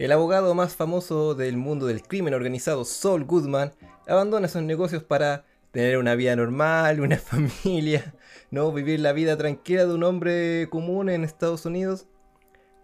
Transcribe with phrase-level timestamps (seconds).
[0.00, 3.74] El abogado más famoso del mundo del crimen organizado, Saul Goodman,
[4.08, 8.14] abandona sus negocios para tener una vida normal, una familia,
[8.50, 12.06] no vivir la vida tranquila de un hombre común en Estados Unidos,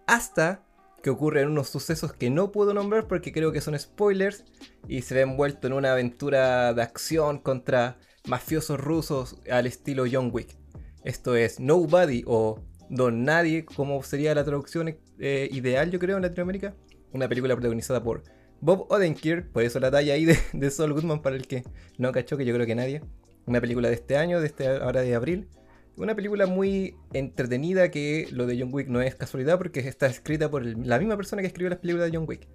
[0.05, 0.63] hasta
[1.01, 4.45] que ocurren unos sucesos que no puedo nombrar porque creo que son spoilers
[4.87, 7.97] y se ve envuelto en una aventura de acción contra
[8.27, 10.55] mafiosos rusos al estilo John Wick.
[11.03, 12.61] Esto es Nobody o
[12.91, 16.75] Don Nadie, como sería la traducción eh, ideal yo creo en Latinoamérica.
[17.17, 18.21] Una película protagonizada por
[18.61, 21.63] Bob Odenkirk, por eso la talla ahí de, de Saul Goodman para el que
[21.97, 23.01] no cachó, que yo creo que nadie.
[23.47, 25.49] Una película de este año, de este ahora de abril.
[25.95, 30.51] Una película muy entretenida que lo de John Wick no es casualidad porque está escrita
[30.51, 32.47] por la misma persona que escribió las películas de John Wick.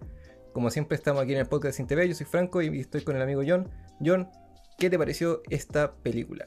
[0.53, 3.17] Como siempre estamos aquí en el podcast Sin TV, yo soy Franco y estoy con
[3.17, 3.69] el amigo John.
[4.05, 4.29] John,
[4.79, 6.47] ¿qué te pareció esta película?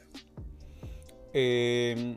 [1.34, 2.16] Eh,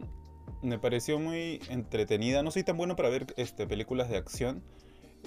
[0.62, 2.42] me pareció muy entretenida.
[2.42, 4.64] No soy tan bueno para ver este, películas de acción,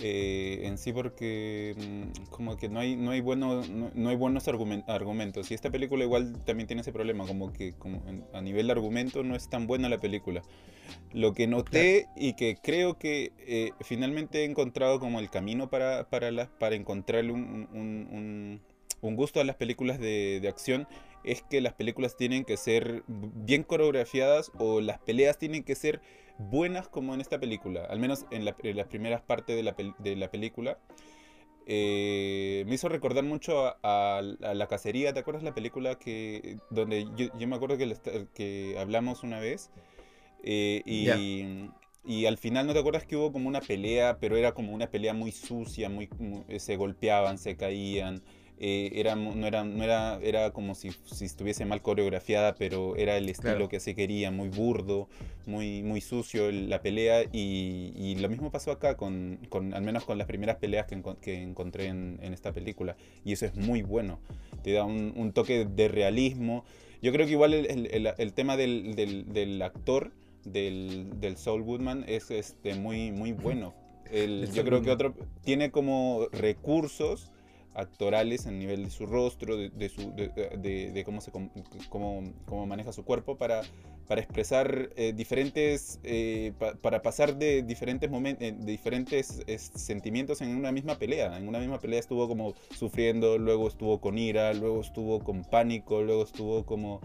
[0.00, 3.62] eh, en sí porque mm, como que no hay, no hay, bueno,
[3.94, 5.50] no, hay buenos argumentos.
[5.50, 9.22] Y esta película igual también tiene ese problema, como que como a nivel de argumento
[9.22, 10.42] no es tan buena la película.
[11.12, 16.08] Lo que noté y que creo que eh, finalmente he encontrado como el camino para,
[16.08, 18.60] para, para encontrarle un, un,
[19.00, 20.86] un, gusto a las películas de, de acción
[21.24, 26.00] es que las películas tienen que ser bien coreografiadas o las peleas tienen que ser
[26.38, 30.30] buenas como en esta película, al menos en, las primeras partes de la, de la
[30.30, 30.78] película.
[31.66, 37.46] Eh, me hizo recordar mucho a, La Cacería, ¿te acuerdas la película que donde yo,
[37.46, 37.96] me acuerdo que,
[38.34, 39.70] que hablamos una vez?
[40.42, 41.70] Eh, y,
[42.04, 44.90] y, al final no te acuerdas que hubo como una pelea, pero era como una
[44.90, 46.08] pelea muy sucia, muy
[46.58, 48.22] se golpeaban, se caían.
[48.64, 53.16] Eh, era, no, era, no era, era como si, si, estuviese mal coreografiada, pero era
[53.16, 55.08] el estilo que se quería, muy burdo,
[55.46, 57.24] muy, muy sucio la pelea.
[57.32, 61.02] Y, y lo mismo pasó acá, con, con, al menos con las primeras peleas que,
[61.20, 62.96] que encontré en, en, esta película.
[63.24, 64.20] Y eso es muy bueno,
[64.62, 66.64] te da un, un toque de realismo.
[67.02, 70.12] Yo creo que igual el, el, el tema del, del, del, actor,
[70.44, 73.74] del, del Saul Goodman, es este, muy, muy bueno.
[74.54, 77.31] yo creo que otro tiene como recursos
[77.74, 81.30] actorales a nivel de su rostro, de, su, de, cómo, se,
[81.88, 83.62] cómo, maneja su cuerpo para,
[84.06, 89.42] para expresar eh, diferentes, eh, para pasar de diferentes, momentos, de diferentes
[89.74, 91.36] sentimientos en una misma pelea.
[91.38, 96.02] En una misma pelea estuvo como sufriendo, luego estuvo con ira, luego estuvo con pánico,
[96.02, 97.00] luego estuvo como...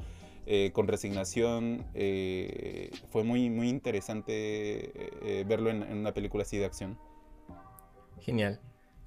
[0.49, 1.83] Eh, con resignación.
[3.09, 6.97] fue muy, muy interesante verlo en, en una película así de acción.
[8.21, 8.57] Genial.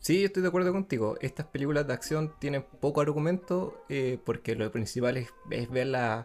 [0.00, 1.16] Sí, estoy de acuerdo contigo.
[1.20, 5.28] Estas películas de acción tienen poco argumento eh, porque lo principal es,
[5.70, 6.24] ver la,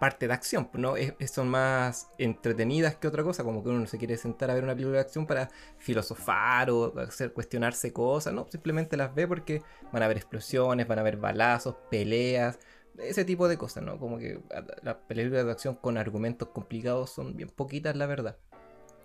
[0.00, 0.94] parte de acción, ¿no?
[1.32, 4.64] son más entretenidas que otra cosa, como que uno no se quiere sentar a ver
[4.64, 9.62] una película de acción para filosofar o hacer cuestionarse cosas, no, simplemente las ve porque
[9.92, 12.58] van a haber explosiones, van a haber balazos, peleas,
[12.98, 13.98] ese tipo de cosas, ¿no?
[13.98, 14.40] Como que
[14.82, 18.36] las películas de acción con argumentos complicados son bien poquitas, la verdad.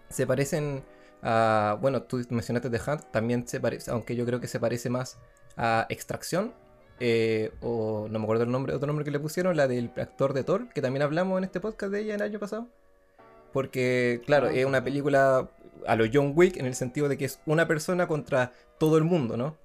[0.09, 0.83] Se parecen
[1.21, 5.17] bueno, tú mencionaste The Hunt, también se parece, aunque yo creo que se parece más
[5.55, 6.53] a Extracción,
[6.99, 10.33] eh, o no me acuerdo el nombre, otro nombre que le pusieron, la del actor
[10.33, 12.67] de Thor, que también hablamos en este podcast de ella el año pasado.
[13.53, 15.49] Porque, claro, es una película
[15.85, 19.03] a lo John Wick en el sentido de que es una persona contra todo el
[19.03, 19.55] mundo, ¿no?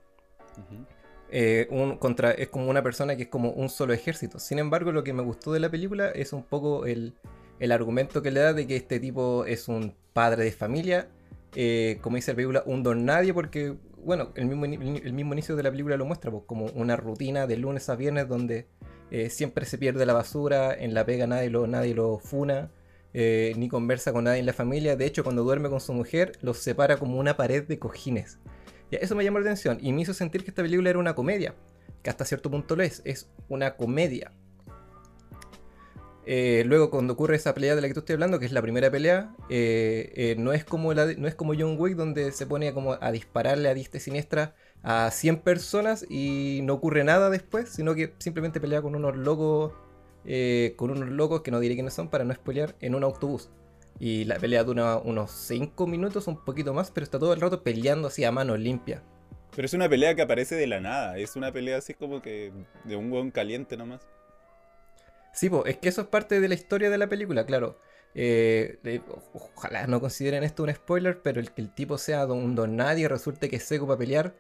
[1.31, 4.39] Eh, contra, es como una persona que es como un solo ejército.
[4.39, 7.15] Sin embargo, lo que me gustó de la película es un poco el,
[7.59, 11.09] el argumento que le da de que este tipo es un padre de familia
[11.55, 15.57] eh, como dice la película, un don nadie, porque, bueno, el mismo, el mismo inicio
[15.57, 18.67] de la película lo muestra, pues, como una rutina de lunes a viernes donde
[19.11, 22.71] eh, siempre se pierde la basura, en la pega nadie lo, nadie lo funa,
[23.13, 24.97] eh, ni conversa con nadie en la familia.
[24.97, 28.39] De hecho, cuando duerme con su mujer, los separa como una pared de cojines.
[28.91, 31.15] Y eso me llamó la atención y me hizo sentir que esta película era una
[31.15, 31.55] comedia,
[32.03, 34.33] que hasta cierto punto lo es, es una comedia.
[36.25, 38.63] Eh, luego, cuando ocurre esa pelea de la que tú estoy hablando, que es la
[38.63, 42.73] primera pelea, eh, eh, no, es como no es como John Wick, donde se pone
[42.73, 47.95] como a dispararle a diste siniestra a 100 personas y no ocurre nada después, sino
[47.95, 49.73] que simplemente pelea con unos locos,
[50.77, 53.51] con unos locos que no diré quiénes son para no spoilear, en un autobús.
[53.99, 57.63] Y la pelea dura unos 5 minutos, un poquito más, pero está todo el rato
[57.63, 59.03] peleando así a mano limpia.
[59.55, 62.53] Pero es una pelea que aparece de la nada, es una pelea así como que
[62.85, 64.01] de un hueón caliente nomás.
[65.33, 67.79] Sí, es que eso es parte de la historia de la película, claro.
[68.15, 69.01] Eh,
[69.33, 73.09] ojalá no consideren esto un spoiler, pero el que el tipo sea un don nadie
[73.09, 74.35] resulte que es seco para pelear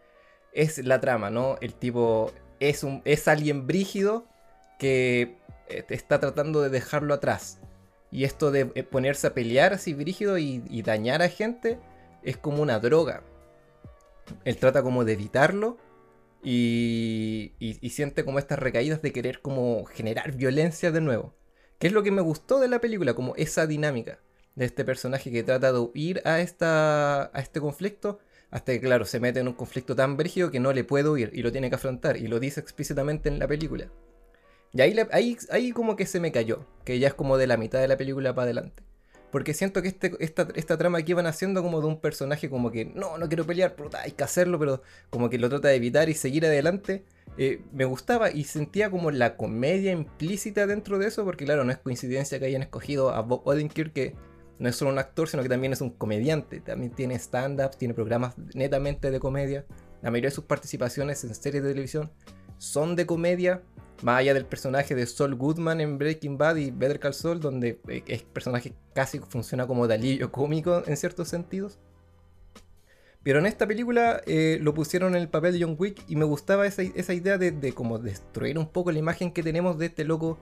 [0.52, 1.56] es la trama, ¿no?
[1.60, 4.26] El tipo es, un, es alguien brígido
[4.78, 7.58] que eh, está tratando de dejarlo atrás.
[8.10, 11.78] Y esto de eh, ponerse a pelear así brígido y, dañar a gente
[12.22, 13.22] es como una droga.
[14.44, 15.78] él trata como de evitarlo
[16.42, 21.34] y, y, siente como estas recaídas de querer como generar violencia de nuevo.
[21.78, 23.14] ¿Qué es lo que me gustó de la película?
[23.14, 24.18] Como esa dinámica
[24.54, 28.18] de este personaje que trata de huir a, esta, a este conflicto
[28.50, 31.30] hasta que, claro, se mete en un conflicto tan brígido que no le puede huir
[31.32, 33.90] y lo tiene que afrontar y lo dice explícitamente en la película.
[34.72, 37.56] Y ahí, ahí, ahí como que se me cayó, que ya es como de la
[37.56, 38.82] mitad de la película para adelante.
[39.32, 42.70] Porque siento que este, esta, esta trama aquí van haciendo como de un personaje como
[42.70, 45.74] que no, no quiero pelear, pero hay que hacerlo, pero como que lo trata de
[45.74, 47.04] evitar y seguir adelante.
[47.38, 51.72] Eh, me gustaba y sentía como la comedia implícita dentro de eso, porque claro, no
[51.72, 54.14] es coincidencia que hayan escogido a Bob Odenkirk, que
[54.58, 56.60] no es solo un actor, sino que también es un comediante.
[56.60, 59.64] También tiene stand-ups, tiene programas netamente de comedia.
[60.02, 62.12] La mayoría de sus participaciones en series de televisión
[62.58, 63.62] son de comedia.
[64.02, 67.80] Más allá del personaje de Saul Goodman en Breaking Bad y Better Call Saul, donde
[67.86, 71.78] el eh, personaje casi funciona como de alivio cómico en ciertos sentidos.
[73.22, 76.24] Pero en esta película eh, lo pusieron en el papel de John Wick y me
[76.24, 80.38] gustaba esa, idea de, como destruir un poco la imagen que tenemos de este loco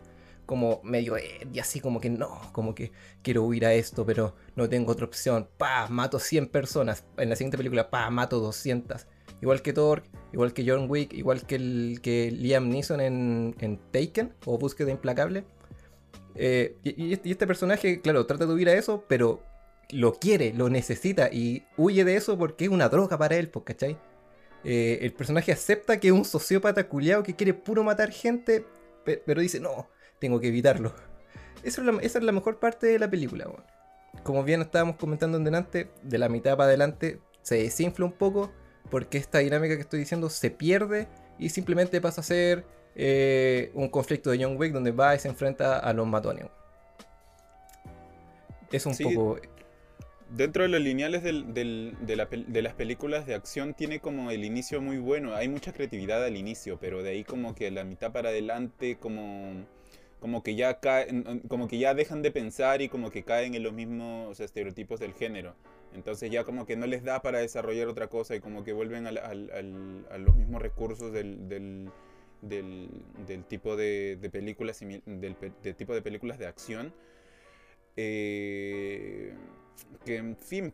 [0.47, 1.17] como medio
[1.53, 2.91] y así como que no, como que
[3.23, 5.49] quiero huir a esto, pero no tengo otra opción.
[5.59, 7.05] Pa, mato 100 personas.
[7.19, 9.07] En la siguiente película, pa, mato 200.
[9.43, 10.03] Igual que Thor,
[10.33, 15.45] igual que John Wick, igual que, el, que Liam Neeson en, Taken o Búsqueda Implacable.
[16.35, 19.43] Eh, y, este personaje, claro, trata de huir a eso, pero
[19.91, 23.65] lo quiere, lo necesita y huye de eso porque es una droga para él, pues,
[23.65, 23.97] ¿cachai?
[24.63, 28.65] Eh, el personaje acepta que es un sociópata culiado que quiere puro matar gente,
[29.05, 29.89] pero dice, no,
[30.19, 30.93] tengo que evitarlo.
[31.63, 33.47] Esa es la, mejor parte de la película.
[34.23, 38.53] Como bien estábamos comentando en delante, de la mitad para adelante se desinfla un poco
[38.91, 41.09] porque esta dinámica que estoy diciendo se pierde
[41.39, 42.65] y simplemente pasa a ser
[42.97, 46.47] eh, un conflicto de John Wick donde va y se enfrenta a los matones.
[48.71, 49.39] Es un poco...
[50.31, 55.35] Dentro de los lineales de, las películas de acción tiene como el inicio muy bueno.
[55.35, 59.67] Hay mucha creatividad al inicio, pero de ahí como que la mitad para adelante como
[60.21, 63.63] como que ya caen, como que ya dejan de pensar y como que caen en
[63.63, 65.55] los mismos estereotipos del género.
[65.95, 69.07] Entonces ya como que no les da para desarrollar otra cosa y como que vuelven
[69.07, 69.13] a
[70.19, 71.91] los mismos recursos del, del,
[72.43, 75.37] del, tipo de, películas del,
[75.77, 76.95] tipo de películas de acción.
[77.97, 79.35] Eh,
[80.05, 80.73] que en fin,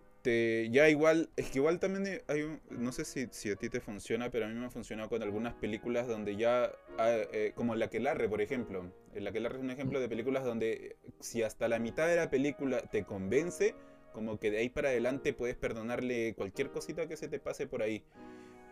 [0.70, 3.80] ya igual, es que igual también hay un, no sé si, si, a ti te
[3.80, 7.74] funciona, pero a mí me ha funcionado con algunas películas donde ya, ah, eh, como
[7.74, 8.90] La que larre, por ejemplo.
[9.14, 12.30] La que larre es un ejemplo de películas donde si hasta la mitad de la
[12.30, 13.74] película te convence,
[14.16, 17.82] como que de ahí para adelante puedes perdonarle cualquier cosita que se te pase por
[17.82, 18.02] ahí.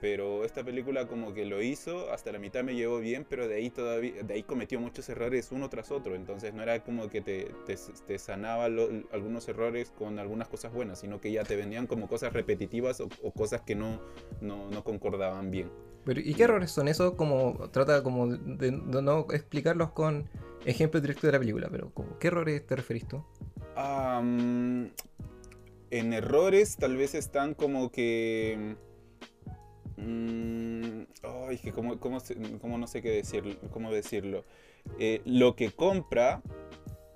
[0.00, 3.56] Pero esta película como que lo hizo, hasta la mitad me llevó bien, pero de
[3.56, 6.14] ahí todavía, de ahí cometió muchos errores uno tras otro.
[6.14, 11.20] Entonces no era como que te, te, sanaba algunos errores con algunas cosas buenas, sino
[11.20, 14.00] que ya te vendían como cosas repetitivas o, cosas que no,
[14.40, 15.70] no, concordaban bien.
[16.06, 16.88] Pero, ¿Y qué errores son?
[16.88, 20.26] Eso como trata como de, no explicarlos con
[20.64, 23.22] ejemplos directos de la película, pero ¿qué errores te referís tú?
[25.98, 28.76] En errores tal vez están como que
[29.96, 31.02] Mm,
[31.48, 34.44] ay, que cómo, no sé qué decir, cómo decirlo.
[34.98, 36.42] Eh, lo que compra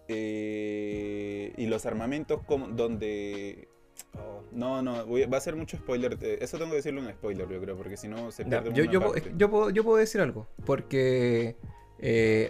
[0.06, 2.40] eh, y los armamentos
[2.70, 3.68] donde...
[4.14, 6.16] Oh, no, no, va a ser mucho spoiler.
[6.22, 8.84] Eh, eso tengo que decirlo en spoiler, yo creo, porque si no se pierde yo,
[8.84, 11.56] yo, yo, puedo, yo puedo decir algo, porque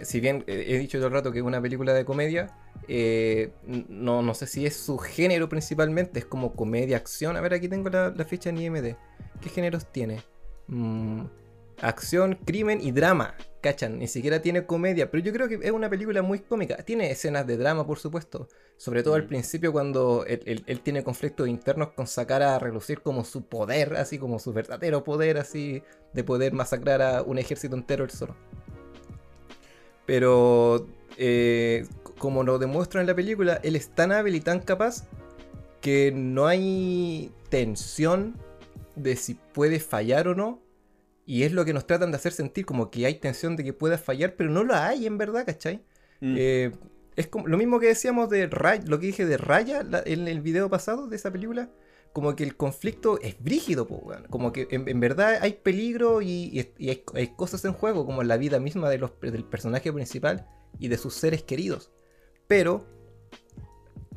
[0.03, 2.55] si bien he dicho todo el rato que es una película de comedia,
[3.67, 7.37] no, no sé si es su género principalmente, es como comedia, acción.
[7.37, 8.95] A ver, aquí tengo la, la ficha en IMD.
[9.41, 10.21] ¿Qué géneros tiene?
[10.67, 11.25] Mm,
[11.81, 13.35] acción, crimen y drama.
[13.61, 13.99] ¿Cachan?
[13.99, 16.77] Ni siquiera tiene comedia, pero yo creo que es una película muy cómica.
[16.77, 18.47] Tiene escenas de drama, por supuesto.
[18.77, 19.27] Sobre todo al mm.
[19.27, 24.39] principio cuando él, tiene conflictos internos con sacar a relucir como su poder, así como
[24.39, 28.35] su verdadero poder, así de poder masacrar a un ejército entero él solo.
[30.05, 30.87] Pero
[31.21, 31.85] eh,
[32.17, 35.05] como lo demuestra en la película, él es tan hábil y tan capaz
[35.81, 38.37] que no hay tensión
[38.95, 40.61] de si puede fallar o no.
[41.25, 43.73] Y es lo que nos tratan de hacer sentir, como que hay tensión de que
[43.73, 45.83] pueda fallar, pero no la hay en verdad, ¿cachai?
[46.21, 46.35] Mm.
[46.37, 46.71] Eh,
[47.17, 50.39] es como lo mismo que decíamos de Raya, lo que dije de Raya en el
[50.39, 51.69] video pasado de esa película.
[52.13, 53.87] Como que el conflicto es brígido,
[54.29, 58.89] como que en, verdad hay peligro y, hay, cosas en juego, como la vida misma
[58.89, 60.47] de los, del personaje principal
[60.77, 61.91] y de sus seres queridos.
[62.47, 62.85] Pero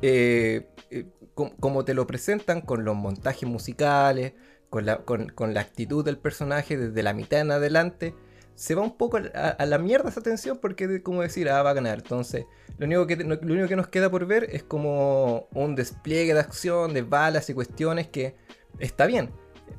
[0.01, 4.33] eh, eh, como te lo presentan con los montajes musicales,
[4.69, 8.15] con la, actitud del personaje desde la mitad en adelante,
[8.55, 11.69] se va un poco a, la mierda esa tensión porque es como decir, ah, va
[11.69, 11.99] a ganar.
[11.99, 12.45] Entonces,
[12.77, 16.39] lo único, que, lo único que nos queda por ver es como un despliegue de
[16.39, 18.35] acción, de balas y cuestiones que
[18.79, 19.31] está bien.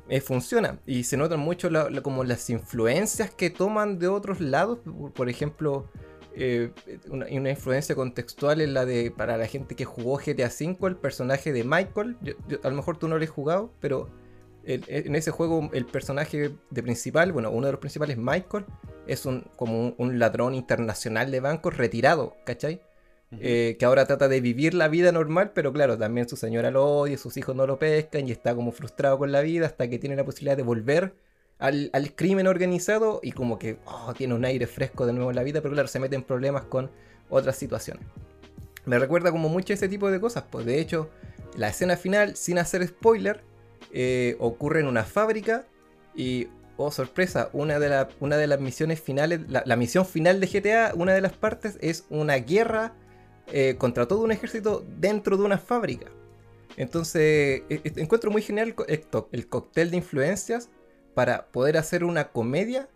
[0.09, 0.79] eh, funciona.
[0.85, 1.69] Y se notan mucho
[2.01, 4.79] como las influencias que toman de otros lados.
[5.13, 5.89] Por ejemplo,
[6.35, 6.71] eh,
[7.09, 11.53] una, influencia contextual en la de, para la gente que jugó GTA V, el personaje
[11.53, 12.17] de Michael.
[12.63, 14.09] a lo mejor tú no lo has jugado, pero
[14.67, 18.65] en ese juego el personaje de principal, bueno, uno de los principales, Michael,
[19.05, 22.81] es un, como un, ladrón internacional de bancos retirado, ¿cachai?
[23.39, 26.85] Eh, que ahora trata de vivir la vida normal, pero claro, también su señora lo
[26.85, 29.99] odia, sus hijos no lo pescan y está como frustrado con la vida hasta que
[29.99, 31.15] tiene la posibilidad de volver
[31.59, 35.43] al, crimen organizado y como que oh, tiene un aire fresco de nuevo en la
[35.43, 36.91] vida, pero claro, se mete en problemas con
[37.29, 38.05] otras situaciones.
[38.85, 41.09] Me recuerda como mucho ese tipo de cosas, pues de hecho,
[41.57, 43.41] la escena final, sin hacer spoiler,
[43.91, 45.65] eh, ocurre en una fábrica
[46.13, 50.93] y, oh sorpresa, una de, una de las misiones finales, la, misión final de GTA,
[50.95, 52.93] una de las partes es una guerra
[53.47, 56.07] eh, contra todo un ejército dentro de una fábrica.
[56.77, 58.75] Entonces, e, e, encuentro muy genial
[59.31, 60.69] el cóctel de influencias
[61.15, 62.89] para poder hacer una comedia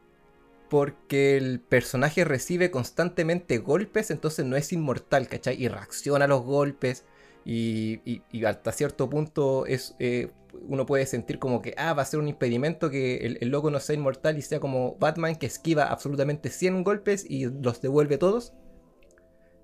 [0.69, 5.61] porque el personaje recibe constantemente golpes, entonces no es inmortal, ¿cachai?
[5.61, 7.05] Y reacciona a los golpes
[7.43, 10.31] y, hasta cierto punto es, eh,
[10.67, 13.79] uno puede sentir como que, ah, va a ser un impedimento que el, loco no
[13.79, 18.53] sea inmortal y sea como Batman que esquiva absolutamente 100 golpes y los devuelve todos.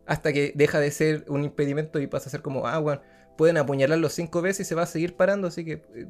[0.07, 3.01] Hasta que deja de ser un impedimento y pasa a ser como, ah, bueno,
[3.37, 6.07] pueden apuñalarlo 5 veces y se va a seguir parando, así que, eh,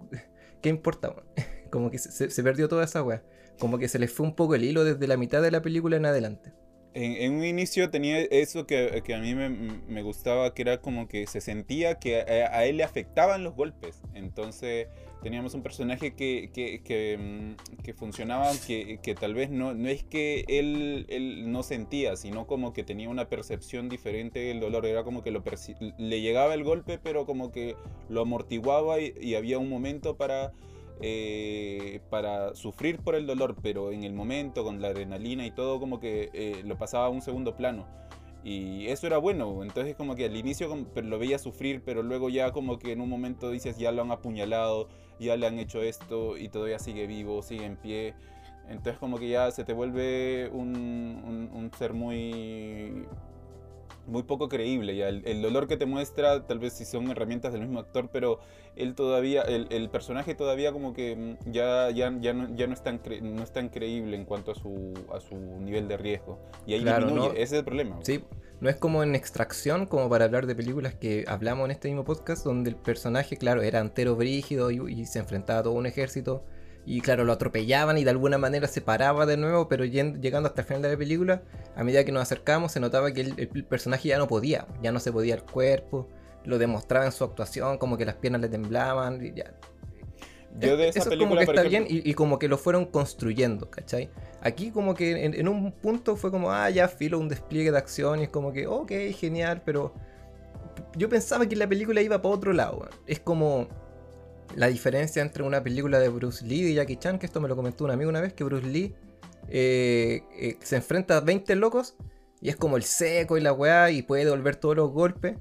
[0.62, 1.16] ¿qué importa?
[1.70, 3.24] Como que se, perdió toda esa weá.
[3.60, 5.98] Como que se le fue un poco el hilo desde la mitad de la película
[5.98, 6.54] en adelante.
[6.98, 11.42] En, un inicio tenía eso que, a mí me, gustaba, que era como que se
[11.42, 14.02] sentía que a, él le afectaban los golpes.
[14.14, 14.88] Entonces
[15.22, 21.06] teníamos un personaje que, que, mm, funcionaba, que, tal vez no, no es que él,
[21.10, 24.86] él, no sentía, sino como que tenía una percepción diferente del dolor.
[24.86, 25.44] Era como que lo
[25.98, 27.76] le llegaba el golpe, pero como que
[28.08, 30.54] lo amortiguaba y había un momento para
[31.02, 35.80] eh, para sufrir por el dolor, pero en el momento, con la adrenalina y todo,
[35.80, 37.86] como que eh, lo pasaba a un segundo plano.
[38.44, 42.52] Y eso era bueno, entonces como que al inicio lo veía sufrir, pero luego ya
[42.52, 44.88] como que en un momento dices, ya lo han apuñalado,
[45.20, 48.14] ya le han hecho esto y todavía sigue vivo, sigue en pie.
[48.70, 53.06] Entonces como que ya se te vuelve un ser muy
[54.08, 54.96] muy poco creíble.
[54.96, 55.10] Ya.
[55.10, 58.40] El, dolor que te muestra, tal vez si son herramientas del mismo actor, pero
[58.76, 62.84] él todavía, el, personaje todavía como que mm, ya, ya, ya, no, ya no, es
[62.84, 66.40] tan no es tan creíble en cuanto a su, a su nivel de riesgo.
[66.66, 67.98] Y ahí disminuye, ese es el problema.
[68.02, 68.24] Sí,
[68.62, 72.04] no es como en extracción, como para hablar de películas que hablamos en este mismo
[72.06, 75.86] podcast, donde el personaje, claro, era entero brígido y, y se enfrentaba a todo un
[75.86, 76.44] ejército
[76.86, 80.62] y claro, lo atropellaban y de alguna manera se paraba de nuevo, pero llegando hasta
[80.62, 81.42] el final de la película,
[81.75, 85.00] a medida que nos acercamos se notaba que el, personaje ya no podía, ya no
[85.00, 86.08] se podía el cuerpo,
[86.44, 89.54] lo demostraba en su actuación, como que las piernas le temblaban, y ya.
[90.60, 93.70] Yo de esa Eso película, como que está bien y, como que lo fueron construyendo,
[93.70, 94.10] ¿cachai?
[94.42, 98.22] Aquí como que en, un punto fue como, ah, ya filo un despliegue de acción
[98.22, 99.94] y es como que, ok, genial, pero
[100.96, 102.88] yo pensaba que la película iba para otro lado.
[103.06, 103.68] Es como
[104.56, 107.56] la diferencia entre una película de Bruce Lee y Jackie Chan, que esto me lo
[107.56, 108.96] comentó un amigo una vez, que Bruce Lee
[109.50, 111.96] eh, eh, se enfrenta a 20 locos
[112.42, 115.38] y es como el seco y la weá y puede devolver todos los golpes.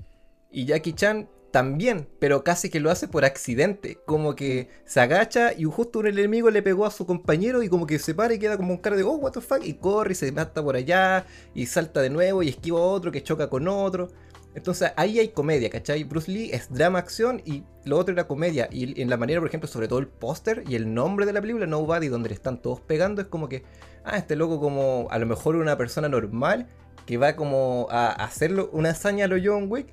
[0.51, 3.99] Y Jackie Chan también, pero casi que lo hace por accidente.
[4.07, 7.87] Como que se agacha y justo un enemigo le pegó a su compañero y como
[7.87, 10.13] que se para y queda como un cara de, oh, what the fuck, y corre
[10.13, 13.49] y se mata por allá y salta de nuevo y esquiva a otro que choca
[13.49, 14.09] con otro.
[14.55, 16.05] Entonces ahí hay comedia, ¿cachai?
[16.05, 18.69] Bruce Lee es drama, acción y lo otro era comedia.
[18.71, 21.41] Y en la manera, por ejemplo, sobre todo el póster y el nombre de la
[21.41, 23.65] película, Nobody, donde le están todos pegando, es como que,
[24.05, 26.69] ah, este loco como a lo mejor una persona normal
[27.07, 29.89] que va como a hacerlo una hazaña a lo John Wick.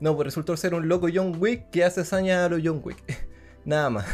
[0.00, 3.02] No, pues resultó ser un loco John Wick que hace hazaña a lo John Wick.
[3.64, 4.06] Nada más.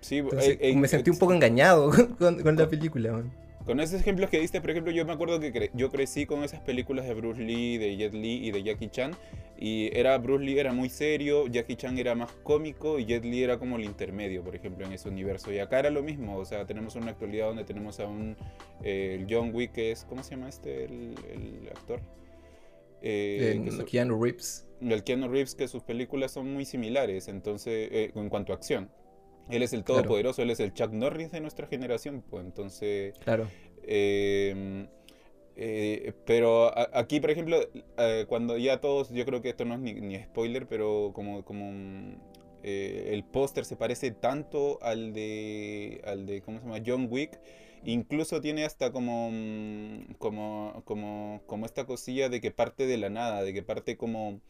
[0.00, 3.12] Sí, eh, eh, me sentí un poco engañado con, la película.
[3.12, 3.41] Man.
[3.64, 6.60] Con esos ejemplos que diste, por ejemplo, yo me acuerdo que yo crecí con esas
[6.60, 9.12] películas de Bruce Lee, de Jet Li y de Jackie Chan.
[9.56, 13.44] Y era Bruce Lee era muy serio, Jackie Chan era más cómico y Jet Li
[13.44, 15.52] era como el intermedio, por ejemplo, en ese universo.
[15.52, 18.36] Y acá era lo mismo, o sea, tenemos una actualidad donde tenemos a un
[18.82, 22.00] eh, John Wick, que es, ¿cómo se llama este, el, actor?
[23.00, 24.66] Eh, Keanu Reeves.
[24.80, 28.90] El Keanu Reeves, que sus películas son muy similares, entonces, eh, en cuanto a acción.
[29.50, 33.14] Él es el todopoderoso, él es el Chuck Norris de nuestra generación, pues entonces...
[33.24, 33.48] Claro.
[33.84, 34.86] Em,
[35.56, 37.58] eh, pero aquí, por ejemplo,
[37.98, 42.16] eh, cuando ya todos, yo creo que esto no es ni, spoiler, pero como, como
[42.62, 46.82] eh, el póster se parece tanto al de, al de, ¿cómo se llama?
[46.84, 47.38] John Wick,
[47.84, 49.30] incluso tiene hasta como,
[50.18, 54.40] como, como, como esta cosilla de que parte de la nada, de que parte como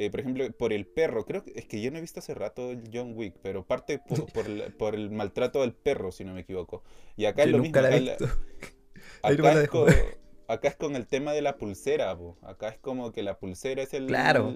[0.00, 1.24] Eh, por ejemplo, por el perro.
[1.24, 3.98] Creo que es que yo no he visto hace rato el John Wick, pero parte
[3.98, 4.46] por,
[4.94, 6.84] el, maltrato del perro, si no me equivoco.
[7.16, 7.80] Y acá es lo mismo.
[7.80, 7.90] acá,
[9.60, 9.88] es con,
[10.46, 12.16] acá, es con, el tema de la pulsera.
[12.42, 14.06] Acá es como que la pulsera es el.
[14.06, 14.54] Claro.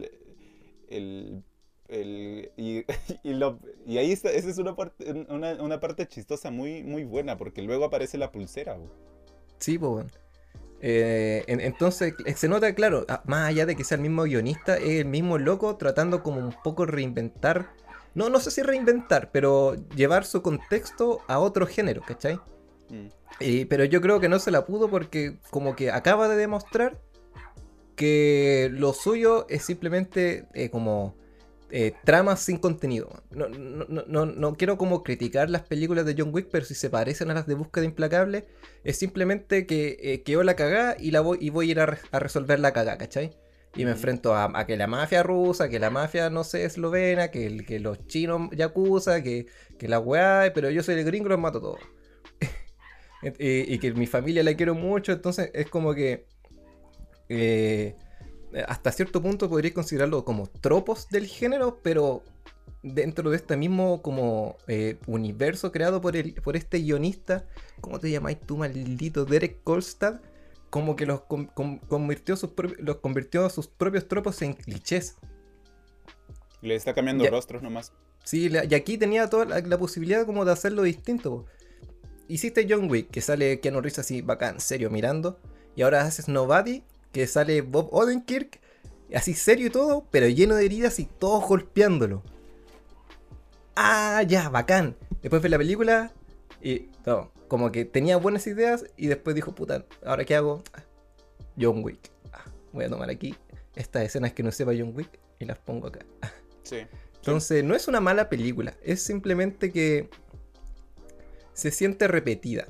[0.89, 1.43] El,
[2.57, 2.85] y,
[3.25, 7.85] y, ahí está, esa es una parte, una, parte chistosa muy, muy buena, porque luego
[7.85, 8.79] aparece la pulsera.
[9.59, 10.07] Sí, pues.
[10.85, 14.77] Eh, entonces eh, se nota, claro, ah, más allá de que sea el mismo guionista,
[14.77, 17.71] es el mismo loco tratando como un poco reinventar,
[18.15, 22.39] no, no sé si reinventar, pero llevar su contexto a otro género, ¿cachai?
[22.91, 23.09] Mm.
[23.71, 27.01] pero yo creo que no se la pudo porque como que acaba de demostrar
[27.97, 31.15] que lo suyo es simplemente eh, como
[31.75, 33.09] eh, tramas sin contenido.
[33.31, 37.31] No, no, no, quiero como criticar las películas de John Wick, pero si se parecen
[37.31, 38.47] a las de Búsqueda Implacable,
[38.85, 41.87] es simplemente que eh, quedó la cagá y, la voy, y voy a ir a,
[41.87, 43.39] resolver la cagá, ¿cachai?
[43.75, 47.65] Y me enfrento a, que la mafia rusa, que la mafia, no sé, eslovena, que,
[47.65, 49.47] que los chinos yakuza, que,
[49.79, 51.81] que la weá, pero yo soy el gringo, los mato todos.
[53.39, 56.27] y, y, que mi familia la quiero mucho, entonces es como que...
[57.31, 57.97] Eh,
[58.67, 62.23] hasta cierto punto podría considerarlo como tropos del género, pero
[62.83, 67.47] dentro de este mismo como eh, universo creado por, el, por este guionista,
[67.81, 70.21] ¿cómo te llamáis tú, maldito Derek Kolstad?
[70.71, 71.23] Como que los,
[71.89, 75.17] convirtió, sus los convirtió a sus propios tropos en clichés.
[76.63, 77.93] Le está cambiando rostros nomás.
[78.25, 81.45] Sí, y aquí tenía toda la, posibilidad como de hacerlo distinto.
[82.29, 85.41] Hiciste John Wick, que sale Keanu Reeves así bacán, serio, mirando.
[85.75, 88.61] Y ahora haces Nobody, que sale Bob Odenkirk,
[89.15, 92.23] así serio y todo, pero lleno de heridas y todos golpeándolo.
[93.77, 94.97] Ah, ya, bacán.
[95.23, 96.13] Después ve la película
[96.61, 100.63] y no, como que tenía buenas ideas y después dijo, puta, ¿ahora qué hago?
[100.73, 100.85] Ah,
[101.61, 102.11] John Wick.
[102.33, 103.35] Ah, voy a tomar aquí
[103.75, 106.01] estas escenas que no sepa John Wick y las pongo acá.
[106.63, 106.87] Sí.
[107.17, 110.09] Entonces, no es una mala película, es simplemente que
[111.53, 112.67] se siente repetida.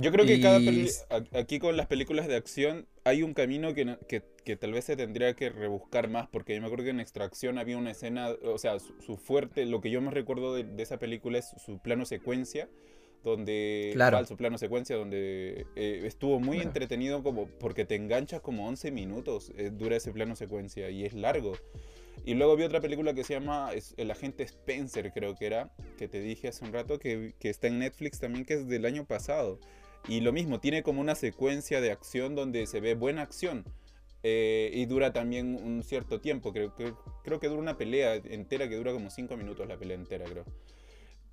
[0.00, 0.58] Yo creo que cada
[1.38, 3.96] aquí con las películas de acción hay un camino que,
[4.44, 7.58] que, tal vez se tendría que rebuscar más, porque yo me acuerdo que en Extracción
[7.58, 11.38] había una escena, o sea, su, fuerte, lo que yo me recuerdo de, esa película
[11.38, 12.68] es su plano secuencia,
[13.22, 14.24] donde claro.
[14.24, 19.52] su plano secuencia donde eh, estuvo muy entretenido como porque te enganchas como 11 minutos
[19.58, 21.52] eh, dura ese plano secuencia y es largo.
[22.24, 26.08] Y luego vi otra película que se llama El agente Spencer creo que era que
[26.08, 29.04] te dije hace un rato que, que está en Netflix también que es del año
[29.04, 29.58] pasado
[30.08, 33.64] y lo mismo, tiene como una secuencia de acción donde se ve buena acción.
[34.22, 36.52] Eh, y dura también un cierto tiempo.
[36.52, 36.92] Creo, que
[37.24, 40.44] creo que dura una pelea entera que dura como 5 minutos la pelea entera, creo.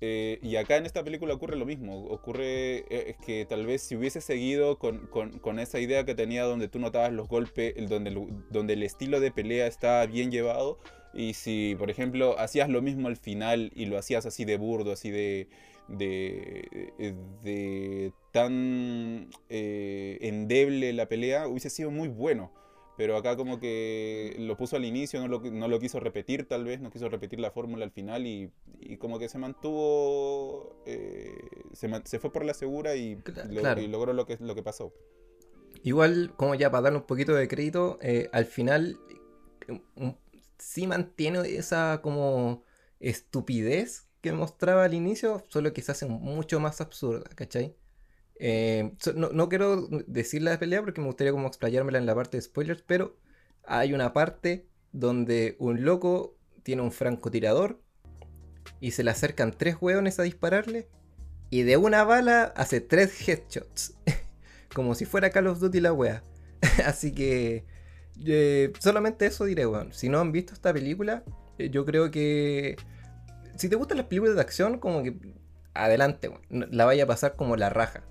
[0.00, 2.06] Eh, y acá en esta película ocurre lo mismo.
[2.06, 6.44] Ocurre eh, que tal vez si hubiese seguido con, con, con, esa idea que tenía
[6.44, 8.14] donde tú notabas los golpes, donde,
[8.50, 10.78] donde el estilo de pelea está bien llevado,
[11.14, 14.92] y si, por ejemplo, hacías lo mismo al final y lo hacías así de burdo,
[14.92, 15.48] así de,
[15.88, 22.52] de, eh, de tan eh, endeble la pelea, hubiese sido muy bueno.
[22.96, 26.64] Pero acá como que lo puso al inicio, no lo, no lo quiso repetir tal
[26.64, 31.38] vez, no quiso repetir la fórmula al final y, y, como que se mantuvo, eh,
[31.72, 33.16] se, se, fue por la segura y,
[33.50, 34.92] y, logró lo que, lo que pasó.
[35.84, 38.00] Igual, como ya para darle un poquito de crédito,
[38.32, 38.98] al final
[40.58, 42.64] sí mantiene esa como
[43.00, 47.76] estupidez que mostraba al inicio, solo que se hace mucho más absurda, ¿cachai?
[48.40, 52.42] Eh, no, quiero decir la pelea porque me gustaría como explayármela en la parte de
[52.42, 53.16] spoilers, pero
[53.64, 57.80] hay una parte donde un loco tiene un francotirador
[58.80, 60.88] y se le acercan tres hueones a dispararle
[61.50, 63.94] y de una bala hace tres headshots.
[64.74, 66.22] como si fuera Call of Duty la wea.
[66.84, 67.64] Así que
[68.24, 69.92] eh, solamente eso diré, weón.
[69.92, 71.22] Si no han visto esta película,
[71.58, 72.76] eh, yo creo que
[73.56, 75.16] si te gustan las películas de acción, como que
[75.74, 78.02] adelante, la vaya a pasar como la raja.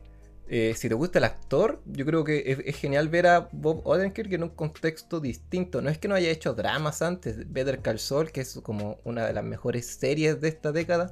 [0.49, 4.31] Eh, si te gusta el actor, yo creo que es, genial ver a Bob Odenkirk
[4.31, 5.81] en un contexto distinto.
[5.81, 7.51] No es que no haya hecho dramas antes.
[7.51, 11.11] Better Call Saul, que es como una de las mejores series de esta década.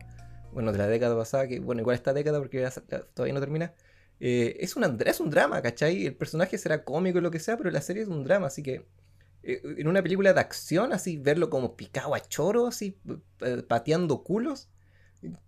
[0.53, 2.65] Bueno, de la década pasada, que bueno, igual esta década porque
[3.13, 3.73] todavía no termina.
[4.19, 4.75] Eh, es,
[5.05, 6.05] es un drama, ¿cachai?
[6.05, 8.63] El personaje será cómico o lo que sea, pero la serie es un drama, así
[8.63, 8.85] que
[9.43, 12.97] eh, en una película de acción, así, verlo como picado a choro, así,
[13.41, 14.69] eh, pateando culos,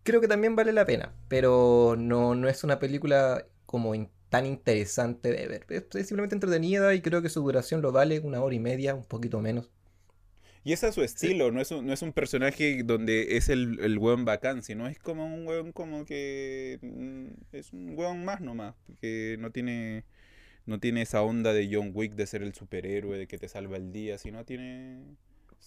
[0.04, 1.14] creo que también vale la pena.
[1.28, 3.94] Pero no, no es una película como
[4.30, 5.66] tan interesante de ver.
[5.70, 9.06] Es, simplemente entretenida y creo que su duración lo vale una hora y media, un
[9.06, 9.70] poquito menos.
[10.68, 13.80] Y ese es su estilo, no, es un, no es un personaje donde es el,
[13.80, 18.42] el weón bacán, sino es como un weón como que mm, es un weón más
[18.42, 20.04] nomás, que no tiene
[20.66, 23.78] no tiene esa onda de John Wick de ser el superhéroe, de que te salva
[23.78, 25.16] el día, sino tiene...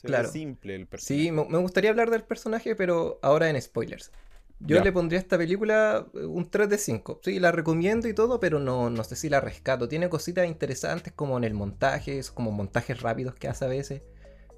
[0.03, 0.31] claro.
[0.31, 1.25] simple el personaje.
[1.25, 4.13] Sí, me gustaría hablar del personaje, pero ahora en spoilers.
[4.59, 7.21] Yo le pondría a esta película eh, un 3 de 5.
[7.25, 9.89] Sí, la recomiendo y todo, pero no, no sé si la rescato.
[9.89, 14.03] Tiene cositas interesantes como en el montaje, como montajes rápidos que hace a veces.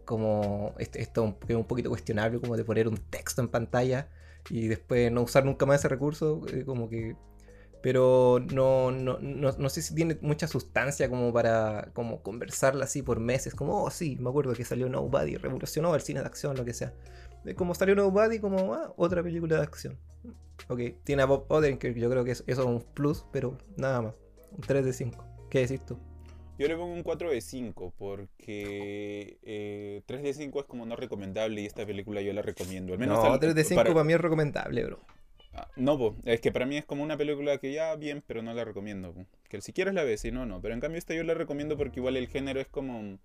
[0.05, 4.09] Como este, esto es un poquito cuestionable, como de poner un texto en pantalla
[4.51, 6.43] y después no usar nunca más ese recurso.
[6.53, 7.17] Eh, como que
[7.83, 13.03] pero no, no, no, no, sé si tiene mucha sustancia como para como conversarla así
[13.03, 16.57] por meses, como, oh sí, me acuerdo que salió Nobody, revolucionó el cine de acción,
[16.57, 16.95] lo que sea.
[17.57, 19.99] Como salió Nobody, como ah, otra película de acción.
[20.69, 24.15] Ok, tiene a Bob Odenkirk, yo creo que eso, es un plus, pero nada más.
[24.53, 25.25] Un 3 de 5.
[25.51, 25.99] ¿Qué decís tú?
[26.63, 29.37] Yo le pongo un 4 de 5 porque
[30.07, 32.93] 3 eh, de 5 es como no recomendable y esta película yo la recomiendo.
[32.93, 34.05] Al menos no, 3 de 5 para...
[34.05, 35.01] mí es recomendable, bro.
[35.55, 38.55] Ah, no, es que para mí es como una película que ya bien, pero no
[38.55, 39.13] la recomiendo.
[39.49, 40.61] Que si quieres la ves, si no, no.
[40.61, 43.19] Pero en cambio esta yo la recomiendo porque igual el género es como...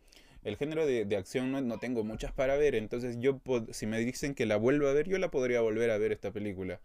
[0.44, 4.34] El género de, acción no, no, tengo muchas para ver, entonces yo si me dicen
[4.34, 6.80] que la vuelvo a ver, yo la podría volver a ver esta película.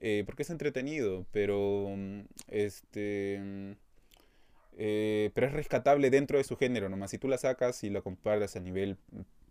[0.00, 1.88] Eh, porque es entretenido, pero...
[2.48, 3.76] Este...
[4.76, 7.10] Eh, pero es rescatable dentro de su género nomás.
[7.10, 8.98] Si tú la sacas y la comparas a nivel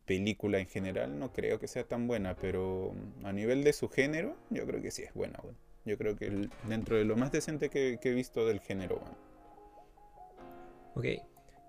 [0.06, 4.36] película en general no creo que sea tan buena, pero a nivel de su género,
[4.50, 5.40] yo creo que sí es buena.
[5.86, 9.00] Yo creo que dentro de lo más decente que, he visto del género.
[9.00, 9.18] Bueno.
[10.96, 11.06] Ok,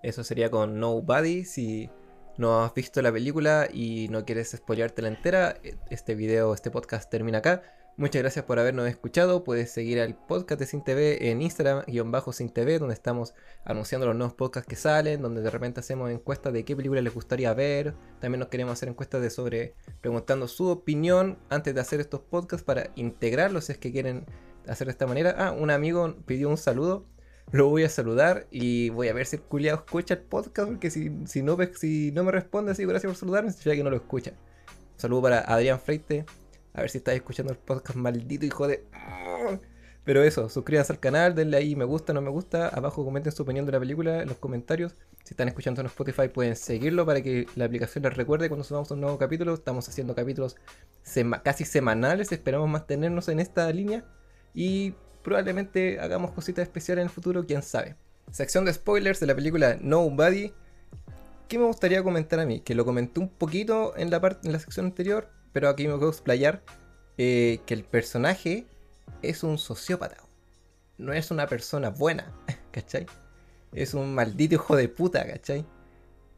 [0.02, 1.44] eso sería con Nobody.
[1.44, 1.90] Si
[2.36, 5.56] no has visto la película y no quieres spoilearte la entera,
[5.90, 7.62] este video, este podcast termina acá.
[7.96, 9.44] Muchas gracias por habernos escuchado.
[9.44, 13.34] Puedes seguir al podcast de Sin TV en Instagram, guion bajo Sin TV, donde estamos
[13.64, 17.14] anunciando los nuevos podcasts que salen, donde de repente hacemos encuestas de qué película les
[17.14, 17.94] gustaría ver.
[18.18, 22.64] También nos queremos hacer encuestas de sobre preguntando su opinión antes de hacer estos podcasts
[22.64, 24.26] para integrarlos si es que quieren
[24.66, 25.36] hacer de esta manera.
[25.38, 27.06] Ah, un amigo pidió un saludo.
[27.52, 31.12] Lo voy a saludar y voy a ver si el escucha el podcast, porque si,
[31.26, 34.32] si, no, si no me responde así, gracias por saludarme, significa que no lo escucha.
[34.32, 36.24] Un saludo para Adrián Freite,
[36.74, 38.84] a ver si estáis escuchando el podcast maldito, hijo de.
[40.04, 42.68] Pero eso, suscríbanse al canal, denle ahí me gusta, no me gusta.
[42.68, 44.94] Abajo comenten su opinión de la película en los comentarios.
[45.22, 48.90] Si están escuchando en Spotify pueden seguirlo para que la aplicación les recuerde cuando subamos
[48.90, 49.54] un nuevo capítulo.
[49.54, 50.56] Estamos haciendo capítulos
[51.42, 54.04] casi semanales, esperamos mantenernos en esta línea.
[54.52, 57.96] Y probablemente hagamos cositas especiales en el futuro, quién sabe.
[58.30, 60.52] Sección de spoilers de la película Nobody.
[61.48, 62.60] ¿Qué me gustaría comentar a mí?
[62.60, 66.10] Que lo comenté un poquito en la, en la sección anterior, pero aquí me puedo
[66.10, 66.62] explayar,
[67.16, 68.66] eh, que el personaje
[69.22, 70.16] es un sociópata.
[70.98, 72.34] No es una persona buena,
[72.72, 73.06] ¿cachai?
[73.72, 75.64] Es un maldito hijo de puta, ¿cachai?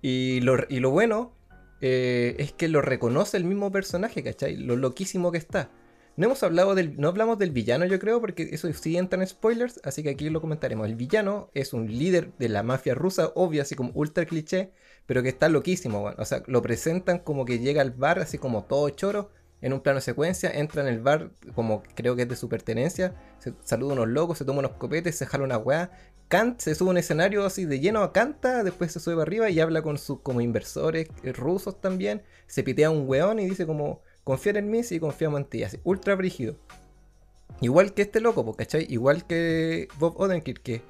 [0.03, 1.33] Y lo, y lo bueno
[1.81, 4.59] eh, es que lo reconoce el mismo personaje, ¿cachai?
[4.59, 5.71] Lo loquísimo que está.
[6.17, 6.99] No hemos hablado del.
[6.99, 10.29] No hablamos del villano, yo creo, porque eso sí entra en spoilers, así que aquí
[10.29, 10.87] lo comentaremos.
[10.87, 14.73] El villano es un líder de la mafia rusa, obvio, así como ultra cliché,
[15.07, 16.13] pero que está loquísimo.
[16.19, 19.31] O sea, lo presentan como que llega al bar así como todo choro,
[19.63, 23.15] en un plano secuencia, entra en el bar como creo que es de su pertenencia,
[23.39, 25.91] se saluda a unos locos, se toma unos copetes, se jala una weá,
[26.29, 29.61] canta, se sube a un escenario así de lleno, canta, después se sube arriba y
[29.61, 34.03] habla con sus como inversores eh, rusos también, se pitea un weón y dice como,
[34.25, 36.57] confiar en mí si confiamos en ti, así, ultra brígido.
[37.61, 38.87] Igual que este loco, ¿cachai?
[38.91, 40.83] Igual que Bob Odenkirk, que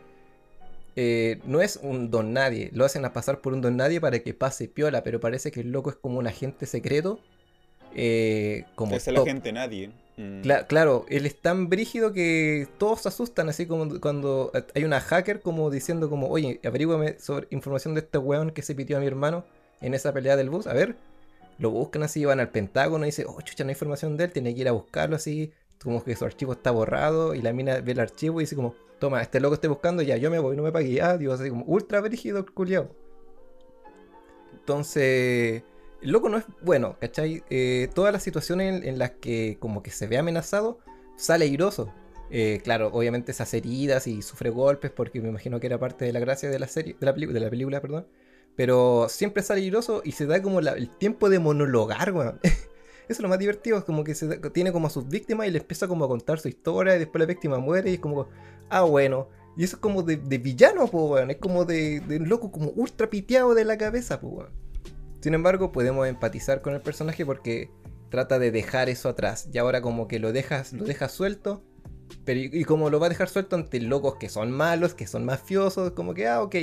[0.97, 4.19] eh, no es un don nadie, lo hacen a pasar por un don nadie para
[4.21, 7.21] que pase piola, pero parece que el loco es como un agente secreto.
[7.95, 9.91] Eh, como es el agente nadie.
[10.17, 10.41] Mm.
[10.67, 15.41] claro, él es tan brígido que todos se asustan, así como cuando hay una hacker
[15.41, 19.07] como diciendo como, oye, averígüame sobre información de este weón que se pitió a mi
[19.07, 19.45] hermano
[19.83, 20.97] en esa pelea del bus, a ver,
[21.59, 24.33] lo buscan así, van al Pentágono y dicen, oh, chucha, no hay información de él,
[24.33, 27.81] tiene que ir a buscarlo así, como que su archivo está borrado y la mina
[27.81, 30.57] ve el archivo y dice como, toma, este loco estoy buscando, ya, yo me voy,
[30.57, 32.91] no me pagué, ah, digo, así como ultra brígido el culiao.
[34.53, 35.63] Entonces,
[36.03, 37.43] el loco no es bueno, ¿cachai?
[37.51, 40.79] Eh, todas las situaciones en, las que como que se ve amenazado,
[41.17, 41.93] sale airoso.
[42.31, 46.13] Eh, claro, obviamente esas heridas y sufre golpes porque me imagino que era parte de
[46.13, 47.15] la gracia de la serie, de la,
[47.51, 48.07] película, perdón.
[48.57, 52.41] Pero siempre sale airoso y se da como el tiempo de monologar, weón.
[53.09, 54.15] Eso es lo más divertido, es como que
[54.53, 57.21] tiene como a sus víctimas y le empieza como a contar su historia y después
[57.21, 58.29] la víctima muere y es como,
[58.69, 59.29] ah, bueno.
[59.57, 61.31] Y eso es como de, villano, pues, weón.
[61.31, 64.51] Es como de, loco como ultra piteado de la cabeza, weón.
[65.21, 67.71] Sin embargo, podemos empatizar con el personaje porque
[68.11, 69.49] trata de dejar eso atrás.
[69.53, 71.65] Y ahora como que lo dejas, lo suelto.
[72.25, 75.25] Pero y, como lo va a dejar suelto ante locos que son malos, que son
[75.25, 76.55] mafiosos, como que, ah, ok,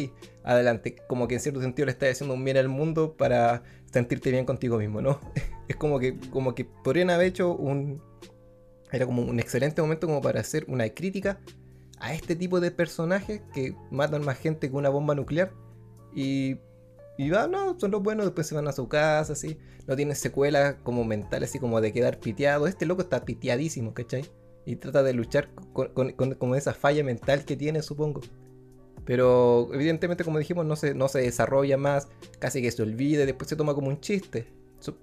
[0.43, 0.95] adelante.
[1.07, 4.45] Como que en cierto sentido le está haciendo un bien al mundo para sentirte bien
[4.45, 5.19] contigo mismo, ¿no?
[5.73, 8.01] es como que, como que podrían haber hecho un...
[8.91, 11.39] Era como un excelente momento como para hacer una crítica
[11.99, 15.51] a este tipo de personajes que matan más gente que una bomba nuclear.
[16.13, 16.57] Y,
[17.17, 19.57] y va, no, son los buenos, después se van a su casa, así.
[19.87, 22.67] No tienen secuelas como mentales, así como de quedar piteado.
[22.67, 24.29] Este loco está piteadísimo, ¿cachai?
[24.65, 28.21] Y trata de luchar con, esa falla mental que tiene, supongo.
[29.05, 32.09] Pero evidentemente, como dijimos, no se, no se desarrolla más,
[32.39, 34.47] casi que se olvide, después se toma como un chiste.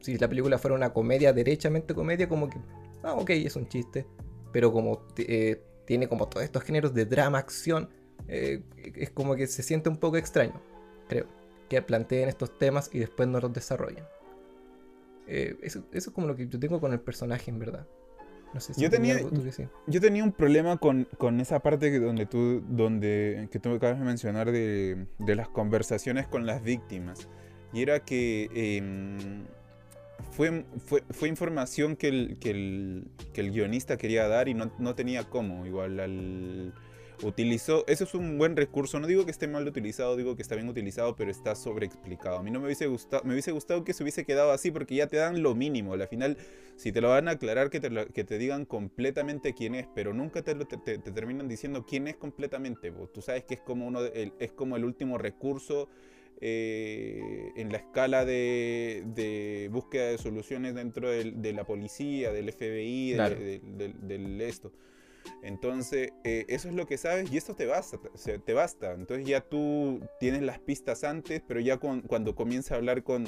[0.01, 2.59] Si la película fuera una comedia, derechamente comedia, como que,
[3.03, 4.07] ah, ok, es un chiste.
[4.53, 7.89] Pero como eh, tiene como todos estos géneros de drama, acción,
[8.29, 10.61] eh, es como que se siente un poco extraño,
[11.09, 11.27] creo.
[11.69, 14.05] Que planteen estos temas y después no los desarrollan.
[15.27, 17.87] Eh, eso, es como lo que yo tengo con el personaje, en verdad.
[18.53, 19.21] No sé si yo, tenía,
[19.87, 21.07] yo tenía un problema con,
[21.41, 26.47] esa parte que donde tú, donde, que tú acabas de mencionar de, las conversaciones con
[26.47, 27.29] las víctimas.
[27.73, 29.45] Y era que em,
[30.33, 30.65] fue,
[31.11, 35.67] fue, información que el, que, el, guionista quería dar y no, no tenía cómo.
[35.67, 36.73] Igual al
[37.23, 40.55] utilizó, eso es un buen recurso, no digo que esté mal utilizado, digo que está
[40.55, 42.39] bien utilizado, pero está sobreexplicado.
[42.39, 44.95] A mí no me hubiese gustado, me hubiese gustado que se hubiese quedado así porque
[44.95, 45.95] ya te dan lo mínimo.
[45.95, 46.37] Al final,
[46.77, 50.15] si te lo van a aclarar, que te, que te digan completamente quién es, pero
[50.15, 52.93] nunca te, te, terminan diciendo quién es completamente.
[53.13, 55.89] Tú sabes que es como, uno es como el último recurso.
[56.43, 63.13] Eh, en la escala de, de, búsqueda de soluciones dentro de, la policía, del FBI,
[63.13, 64.73] del esto.
[65.43, 67.99] Entonces, eh, eso es lo que sabes y eso te basta,
[68.45, 68.93] te basta.
[68.93, 73.27] Entonces ya tú tienes las pistas antes, pero ya cuando comienza a hablar con...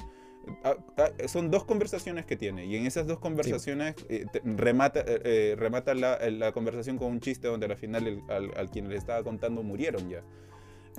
[0.65, 5.55] Ah, ah, son dos conversaciones que tiene y en esas dos conversaciones eh, remata, eh,
[5.57, 10.09] remata la, conversación con un chiste donde al final al, quien le estaba contando murieron
[10.09, 10.23] ya.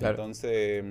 [0.00, 0.84] Entonces...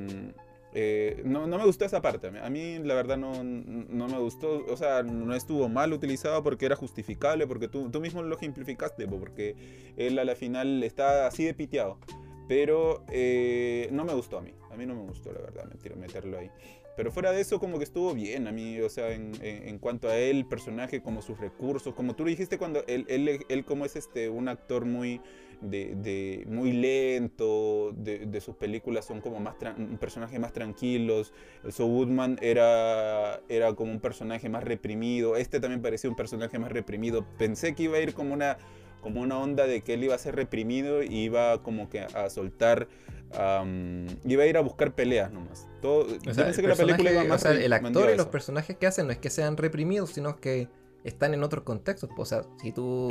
[0.76, 2.28] Eh, no, no, me gustó esa parte.
[2.28, 4.66] A mí, la verdad, no, no, me gustó.
[4.68, 9.08] O sea, no estuvo mal utilizado porque era justificable, porque tú, tú mismo lo ejemplificaste,
[9.08, 9.56] porque
[9.98, 12.00] él a la final está así de piteado.
[12.48, 14.54] Pero eh, no me gustó a mí.
[14.72, 16.50] A mí no me gustó, la verdad, meterlo ahí.
[16.96, 20.10] Pero fuera de eso, como que estuvo bien a mí, o sea, en, en, cuanto
[20.10, 23.86] a él, personaje, como sus recursos, como tú lo dijiste cuando él, él, él como
[23.86, 25.20] es este, un actor muy,
[25.64, 31.34] de, muy lento, de, sus películas son como más un personaje más tranquilos.
[31.64, 35.36] El Saul Woodman era, era como un personaje más reprimido.
[35.36, 37.26] Este también parecía un personaje más reprimido.
[37.38, 38.58] Pensé que iba a ir como una,
[39.02, 42.30] como una onda de que él iba a ser reprimido y iba como que a
[42.30, 42.88] soltar.
[43.34, 45.68] iba a ir a buscar peleas nomás.
[45.82, 49.12] Todo, pensé que la película iba más El actor y los personajes que hacen no
[49.12, 50.68] es que sean reprimidos, sino que
[51.04, 52.10] están en otros contextos.
[52.18, 53.10] O sea, si tú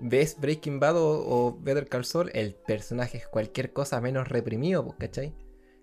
[0.00, 5.34] ves Breaking Bad o, Better Call Saul, el personaje es cualquier cosa menos reprimido, ¿cachai?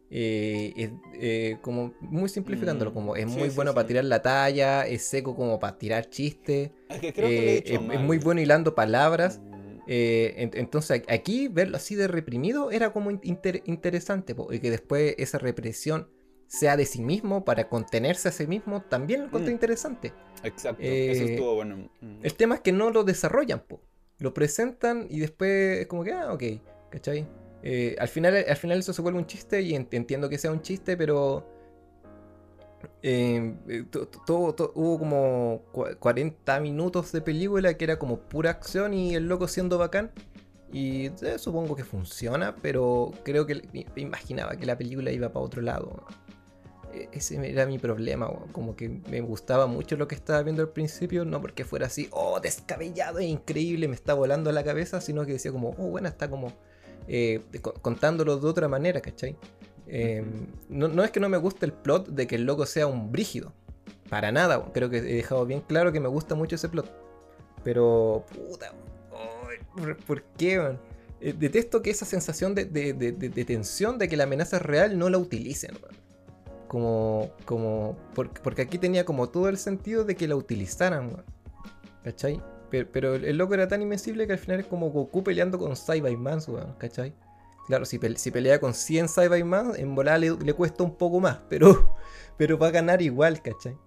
[0.09, 5.03] Eh, eh, como muy simplificándolo, mm, como es muy bueno para tirar la talla, es
[5.03, 9.39] seco como para tirar chistes, eh, es, muy bueno hilando palabras.
[9.39, 9.57] Mm.
[9.89, 16.09] entonces aquí verlo así de reprimido era como interesante, y que después esa represión
[16.47, 19.53] sea de sí mismo para contenerse a sí mismo, también lo encontré mm.
[19.53, 20.13] interesante.
[20.43, 21.89] Exacto, eso estuvo bueno.
[22.23, 23.81] El tema es que no lo desarrollan, po
[24.19, 26.43] lo presentan y después es como que, ah, ok,
[26.89, 27.27] ¿cachai?
[27.63, 30.61] Eh, al, final, al final eso se vuelve un chiste y entiendo que sea un
[30.61, 31.45] chiste, pero
[33.01, 33.85] eh, eh,
[34.27, 35.61] hubo como
[35.99, 40.11] 40 minutos de película que era como pura acción y el loco siendo bacán.
[40.71, 43.61] Y supongo que funciona, pero creo que
[43.95, 46.05] imaginaba que la película iba para otro lado.
[46.93, 50.69] E-, ese era mi problema, como que me gustaba mucho lo que estaba viendo al
[50.69, 55.25] principio, no porque fuera así, oh, descabellado e increíble, me está volando la cabeza, sino
[55.25, 56.53] que decía como, oh, bueno, está como
[57.07, 57.41] eh,
[57.81, 59.37] contándolo de otra manera, ¿cachai?
[59.87, 63.11] Em, no, es que no me guste el plot de que el loco sea un
[63.11, 63.53] brígido,
[64.09, 66.91] para nada, creo que he dejado bien claro que me gusta mucho ese plot,
[67.63, 68.73] pero, puta,
[70.05, 70.79] ¿por qué, man?
[71.19, 72.65] Eh, detesto que esa sensación de,
[73.45, 76.06] tensión de que la amenaza es real no la utilicen, man.
[76.67, 81.23] Como, como, porque, aquí tenía como todo el sentido de que la utilizaran,
[82.03, 82.41] ¿cachai?
[82.69, 86.41] Pero, el loco era tan invencible que al final es como Goku peleando con Cyberman,
[86.77, 87.13] ¿cachai?
[87.67, 91.95] Claro, si, pelea con 100 Cyberman, en volada le, cuesta un poco más, pero,
[92.37, 93.77] pero va a ganar igual, ¿cachai?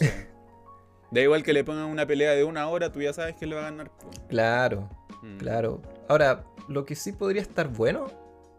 [1.10, 3.54] Da igual que le pongan una pelea de una hora, tú ya sabes que le
[3.54, 3.92] va a ganar.
[4.28, 4.88] Claro,
[5.22, 5.36] mm.
[5.36, 5.80] claro.
[6.08, 8.08] Ahora, lo que sí podría estar bueno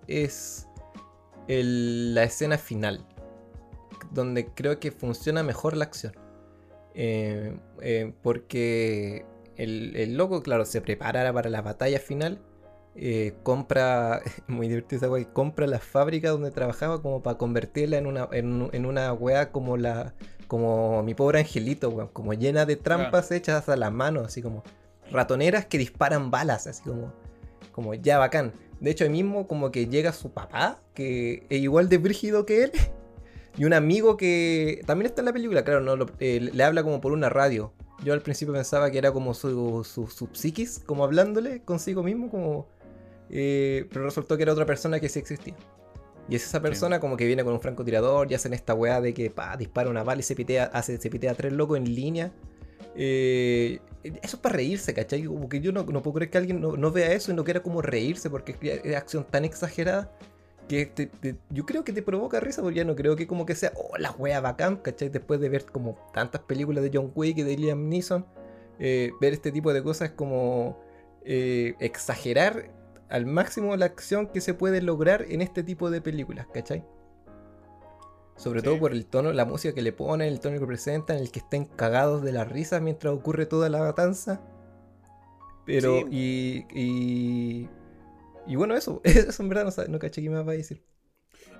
[0.07, 0.65] es
[1.47, 3.05] la escena final
[4.11, 6.13] donde creo que funciona mejor la acción.
[6.93, 9.25] Eh, eh, porque
[9.57, 12.39] el, loco, claro, se prepara para la batalla final.
[12.97, 18.29] Eh, compra, muy divertido esa compra la fábrica donde trabajaba como para convertirla en una,
[18.31, 20.13] en, una wea como la,
[20.47, 24.63] como mi pobre angelito, como llena de trampas hechas a la mano, así como
[25.11, 27.13] ratoneras que disparan balas, así como,
[27.71, 28.53] como ya bacán.
[28.79, 32.65] De hecho, ahí mismo como que llega su papá, que es igual de brígido que
[32.65, 32.71] él,
[33.57, 36.99] y un amigo que también está en la película, claro, no eh, le habla como
[36.99, 37.71] por una radio.
[38.03, 42.67] Yo al principio pensaba que era como su, su, psiquis, como hablándole consigo mismo, como...
[43.29, 45.55] Eh, pero resultó que era otra persona que sí existía.
[46.27, 49.13] Y es esa persona como que viene con un francotirador y hacen esta weá de
[49.13, 51.95] que pa, dispara una bala y se pitea, hace, se pitea a tres locos en
[51.95, 52.31] línea.
[52.95, 55.23] Eh, eso es para reírse, ¿cachai?
[55.23, 57.81] Como que yo no, puedo creer que alguien no, vea eso y no quiera como
[57.81, 60.11] reírse porque es acción tan exagerada
[60.67, 63.71] que yo creo que te provoca risa porque ya no creo que como que sea,
[63.75, 65.09] oh, la wea bacán, ¿cachai?
[65.09, 68.25] Después de ver como tantas películas de John Wick y de Liam Neeson,
[68.79, 70.79] eh, ver este tipo de cosas es como
[71.23, 72.71] eh, exagerar
[73.09, 76.83] al máximo la acción que se puede lograr en este tipo de películas, ¿cachai?
[78.35, 81.31] Sobre todo por el tono, la música que le ponen, el tono que presentan, el
[81.31, 84.41] que estén cagados de la risa mientras ocurre toda la matanza.
[85.65, 87.69] Pero, y, y,
[88.47, 88.55] y.
[88.55, 90.81] bueno, eso, eso en verdad no, no caché qué me va a decir.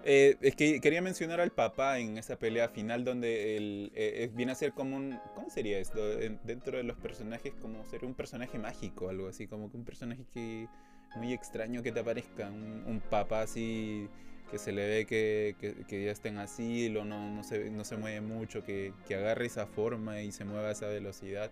[0.07, 4.51] Eh, es que quería mencionar al papá en esa pelea final donde él eh, viene
[4.51, 5.19] a ser como un...
[5.33, 5.99] ¿Cómo sería esto?
[6.43, 10.23] dentro de los personajes, como ser un personaje mágico, algo así, como que un personaje
[10.31, 10.67] que
[11.15, 14.07] muy extraño que te aparezca un, papá así
[14.51, 15.55] que se le ve que,
[15.89, 20.21] ya está en asilo, no, no, se, no se mueve mucho, que, agarre esa forma
[20.21, 21.49] y se mueva a esa velocidad.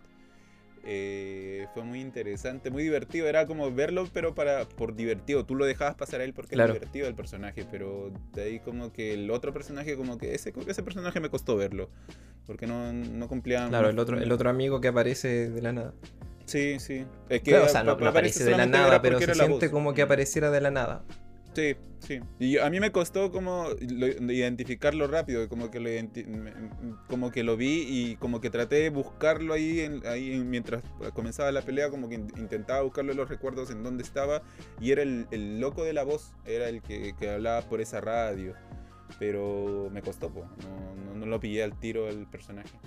[0.86, 3.28] Eh, fue muy interesante, muy divertido.
[3.28, 5.46] Era como verlo, pero para por divertido.
[5.46, 8.92] Tú lo dejabas pasar a él porque era divertido el personaje, pero de ahí como
[8.92, 11.90] que el otro personaje, como que ese, ese personaje me costó verlo,
[12.46, 13.68] porque no, no cumplía.
[13.70, 15.94] Claro, el otro, el otro amigo que aparece de la nada.
[16.46, 17.06] Sí, sí.
[17.30, 20.52] Es que o sea, no, aparece de la nada, pero se siente como que apareciera
[20.52, 21.04] de la nada.
[21.54, 22.20] Sí, sí.
[22.40, 25.90] Y a mí me costó como identificarlo rápido, como que lo
[27.08, 31.62] como que lo vi y como que traté de buscarlo ahí, ahí mientras comenzaba la
[31.62, 34.42] pelea, como que intentaba buscarlo en los recuerdos en dónde estaba
[34.82, 38.56] y era el, loco de la voz, era el que, hablaba por esa radio.
[39.20, 42.80] Pero me costó, No, no, lo pillé al tiro el personaje.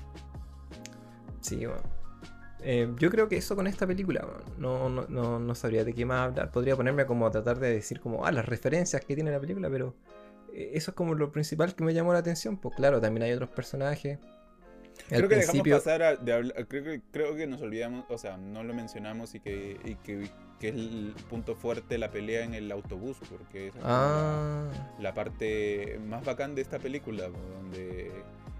[1.41, 1.96] Sí, bueno.
[2.63, 4.27] Eh, yo creo que eso con esta película,
[4.59, 6.51] no, no, no, sabría de qué más hablar.
[6.51, 9.69] Podría ponerme como a tratar de decir como, ah, las referencias que tiene la película,
[9.71, 9.95] pero
[10.53, 12.57] eh, eso es como lo principal que me llamó la atención.
[12.57, 14.19] Pues claro, también hay otros personajes.
[15.09, 18.65] creo que dejamos pasar de hablar, creo que, creo que nos olvidamos, o sea, no
[18.65, 22.73] lo mencionamos y que, y que, que es el punto fuerte la pelea en el
[22.73, 24.65] autobús, porque es ah.
[24.99, 28.11] la, parte más bacán de esta película, donde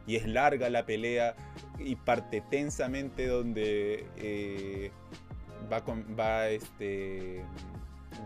[0.07, 1.35] y es larga la pelea
[1.79, 4.91] y parte tensamente donde eh,
[5.71, 5.83] va,
[6.19, 7.43] va este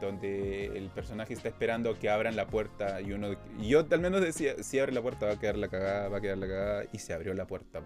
[0.01, 4.63] donde el personaje está esperando que abran la puerta y uno yo al menos decía
[4.63, 6.99] si abre la puerta va a quedar la cagada va a quedar la cagada y
[6.99, 7.83] se abrió la puerta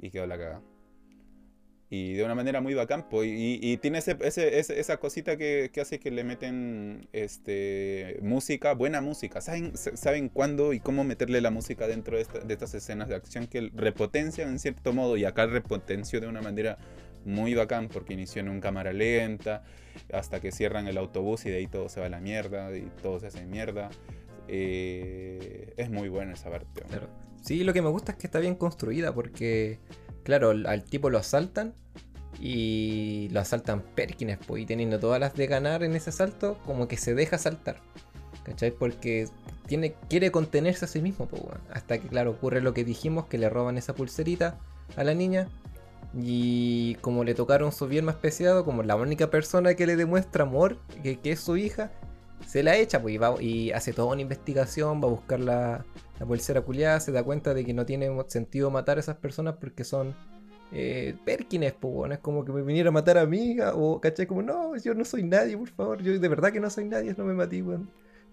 [0.00, 0.60] y quedó la cagada
[1.94, 4.16] y de una manera muy bacán, y, y, tiene ese,
[4.58, 9.40] esa cosita que, hace que le meten este, música, buena música.
[9.40, 13.70] Saben, saben cuándo y cómo meterle la música dentro de, estas escenas de acción que
[13.74, 16.78] repotencian en cierto modo, y acá repotenció de una manera
[17.24, 19.62] muy bacán, porque inició en un cámara lenta,
[20.12, 22.90] hasta que cierran el autobús y de ahí todo se va a la mierda, y
[23.02, 23.90] todo se hace mierda.
[24.48, 26.82] Eh, es muy buena esa parte.
[27.40, 29.78] Sí, lo que me gusta es que está bien construida, porque
[30.24, 31.74] claro, al tipo lo asaltan
[32.40, 36.88] y lo asaltan Perkins, pues, y teniendo todas las de ganar en ese asalto, como
[36.88, 37.76] que se deja asaltar.
[38.44, 38.72] ¿Cachai?
[38.72, 39.28] Porque
[39.66, 43.38] tiene, quiere contenerse a sí mismo, pues, hasta que, claro, ocurre lo que dijimos, que
[43.38, 44.58] le roban esa pulserita
[44.96, 45.48] a la niña.
[46.16, 50.44] Y como le tocaron su bien más preciado, como la única persona que le demuestra
[50.44, 51.90] amor, que, es su hija,
[52.46, 55.84] se la echa pues, y, va, y hace toda una investigación, va a buscar la,
[56.18, 59.56] la pulsera culiada, se da cuenta de que no tiene sentido matar a esas personas
[59.60, 60.14] porque son
[60.72, 64.42] eh, Perkins, pues, es como que me viniera a matar a mí, o caché como,
[64.42, 67.24] no, yo no soy nadie, por favor, yo de verdad que no soy nadie, no
[67.24, 67.88] me maté, weón.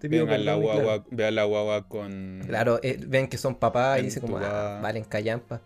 [0.08, 2.42] Vean a la guagua, ve a la guagua con.
[2.46, 5.62] Claro, eh, ven que son papás y dice como, ah, valen callampa.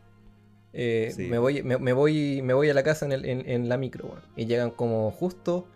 [0.75, 4.15] Eh, me, voy, me, voy, me voy a la casa en, el, en, la micro,
[4.37, 5.67] y llegan como justo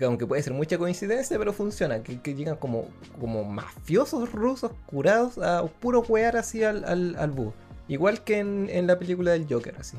[0.00, 2.88] aunque puede ser mucha coincidencia, pero funciona, que, llegan como,
[3.20, 7.52] como mafiosos rusos curados a puro wear así al, al, bus.
[7.88, 9.96] Igual que en, la película del Joker, así.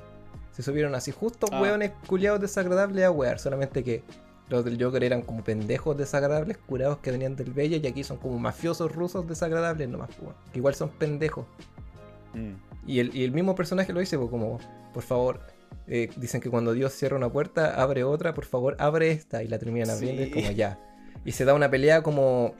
[0.51, 1.61] Se subieron así, justo ah.
[1.61, 4.03] weones culiados desagradables a wear, solamente que
[4.49, 8.17] los del Joker eran como pendejos desagradables curados que venían del Bella y aquí son
[8.17, 10.09] como mafiosos rusos desagradables nomás,
[10.51, 11.45] que igual son pendejos.
[12.33, 12.53] Mm.
[12.85, 14.59] Y, el, y el mismo personaje lo dice, pues, como,
[14.93, 15.39] por favor,
[15.87, 19.43] eh, dicen que cuando Dios cierra una puerta, abre otra, por favor, abre esta.
[19.43, 20.79] Y la terminan abriendo, como ya.
[21.25, 22.55] Y se da una pelea como.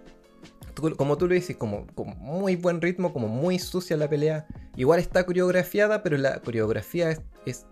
[0.98, 4.48] Como tú lo dices, como, como muy buen ritmo, como muy sucia la pelea.
[4.76, 7.12] Igual está coreografiada, pero la coreografía
[7.46, 7.68] es,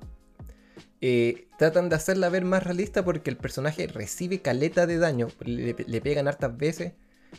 [1.02, 5.76] eh, tratan de hacerla ver más realista porque el personaje recibe caleta de daño, le,
[5.86, 6.94] le pegan hartas veces.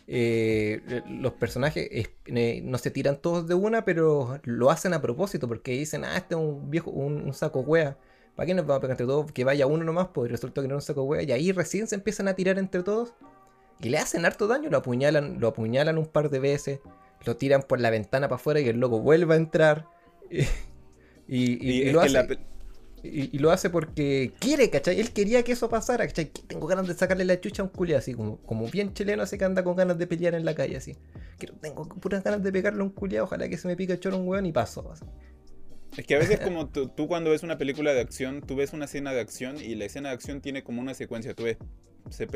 [0.07, 5.49] Eh, los personajes eh, no se tiran todos de una, pero lo hacen a propósito
[5.49, 7.97] porque dicen, ah, este es un viejo, un, saco wea.
[8.35, 9.31] ¿Para qué nos vamos a pegar entre todos?
[9.33, 11.23] Que vaya uno nomás, pues resulta que no es un saco wea.
[11.23, 13.13] Y ahí recién se empiezan a tirar entre todos.
[13.81, 16.81] Y le hacen harto daño, lo apuñalan, lo apuñalan un par de veces,
[17.25, 19.87] lo tiran por la ventana para afuera y el loco vuelve a entrar.
[21.29, 22.39] y, lo hace.
[23.05, 25.01] Y, lo hace porque quiere, ¿cachai?
[25.01, 26.27] Él quería que eso pasara, ¿cachai?
[26.27, 29.37] Tengo ganas de sacarle la chucha a un culiado, así como, como bien chileno, así
[29.39, 30.97] que anda con ganas de pelear en la calle, así.
[31.61, 34.19] tengo puras ganas de pegarle a un culiado, ojalá que se me pique el choro
[34.19, 34.95] un weón y paso.
[35.97, 38.87] Es que a veces como tú, cuando ves una película de acción, tú ves una
[38.87, 41.35] escena de acción y la escena de acción tiene como una secuencia.
[41.35, 41.59] Tú ves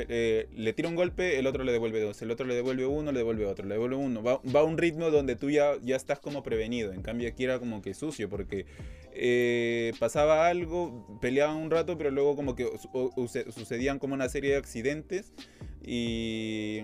[0.09, 3.13] eh, le tira un golpe, el otro le devuelve dos, el otro le devuelve uno,
[3.13, 4.23] le devuelve otro, le devuelve uno.
[4.23, 6.93] Va, a un ritmo donde tú ya, ya estás como prevenido.
[6.93, 8.67] En cambio aquí era como que sucio porque
[9.13, 12.69] eh, pasaba algo, peleaban un rato, pero luego como que
[13.51, 15.33] sucedían como una serie de accidentes
[15.87, 16.81] y,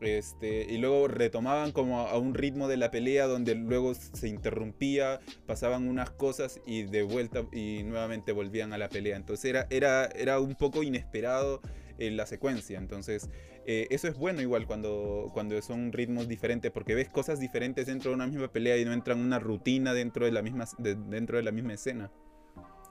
[0.00, 5.20] este, y luego retomaban como a un ritmo de la pelea donde luego se interrumpía,
[5.46, 9.16] pasaban unas cosas y de vuelta y nuevamente volvían a la pelea.
[9.16, 11.60] Entonces era, era, era un poco inesperado
[11.98, 12.78] en la secuencia.
[12.78, 13.28] Entonces,
[13.66, 18.10] eh, eso es bueno igual cuando, cuando son ritmos diferentes, porque ves cosas diferentes dentro
[18.10, 21.36] de una misma pelea y no entran en una rutina dentro de la misma, dentro
[21.36, 22.10] de la misma escena.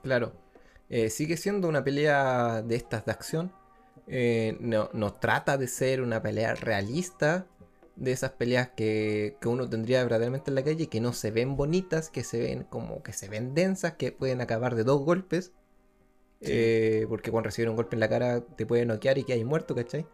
[0.03, 0.33] Claro.
[0.89, 3.51] Eh, sigue siendo una pelea de estas de acción.
[4.07, 7.47] Eh, no, trata de ser una pelea realista.
[7.95, 11.57] De esas peleas que, que, uno tendría verdaderamente en la calle, que no se ven
[11.57, 15.51] bonitas, que se ven como que se ven densas, que pueden acabar de dos golpes.
[16.41, 19.43] Eh, porque cuando recibes un golpe en la cara te puede noquear y que hay
[19.43, 20.05] muerto, ¿cachai?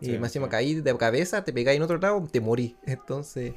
[0.00, 2.76] Y más encima caí de cabeza, te pegáis en otro lado, te morí.
[2.86, 3.52] Entonces,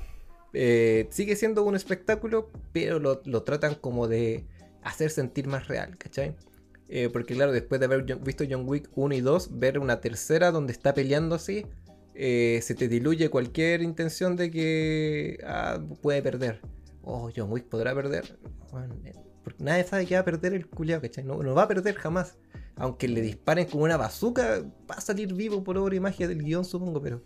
[0.53, 4.45] eh, sigue siendo un espectáculo, pero lo, tratan como de
[4.81, 6.35] hacer sentir más real, ¿cachai?
[6.89, 10.51] Eh, porque claro, después de haber visto John Wick 1 y 2, ver una tercera
[10.51, 11.65] donde está peleando así,
[12.13, 16.61] se te diluye cualquier intención de que ah, puede perder.
[17.01, 18.37] Oh, John Wick podrá perder.
[19.43, 21.23] Porque nadie sabe que va a perder el culiao, ¿cachai?
[21.23, 22.37] No, no va a perder jamás.
[22.75, 26.43] Aunque le disparen como una bazooka, va a salir vivo por obra y magia del
[26.43, 27.21] guion, supongo, pero.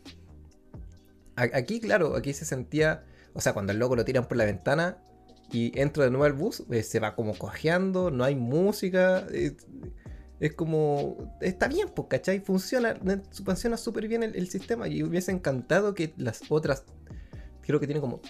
[1.36, 3.06] Aquí, claro, aquí se sentía.
[3.34, 4.98] O sea, cuando el loco lo tiran por la ventana
[5.52, 9.26] y entra de nuevo al bus, eh, se va como cojeando, no hay música.
[10.40, 11.38] es como.
[11.40, 12.40] Está bien, pues, ¿cachai?
[12.40, 13.00] Funciona,
[13.46, 14.88] funciona súper bien el, el, sistema.
[14.88, 16.84] Y hubiese encantado que las otras.
[17.62, 18.22] Creo que tiene como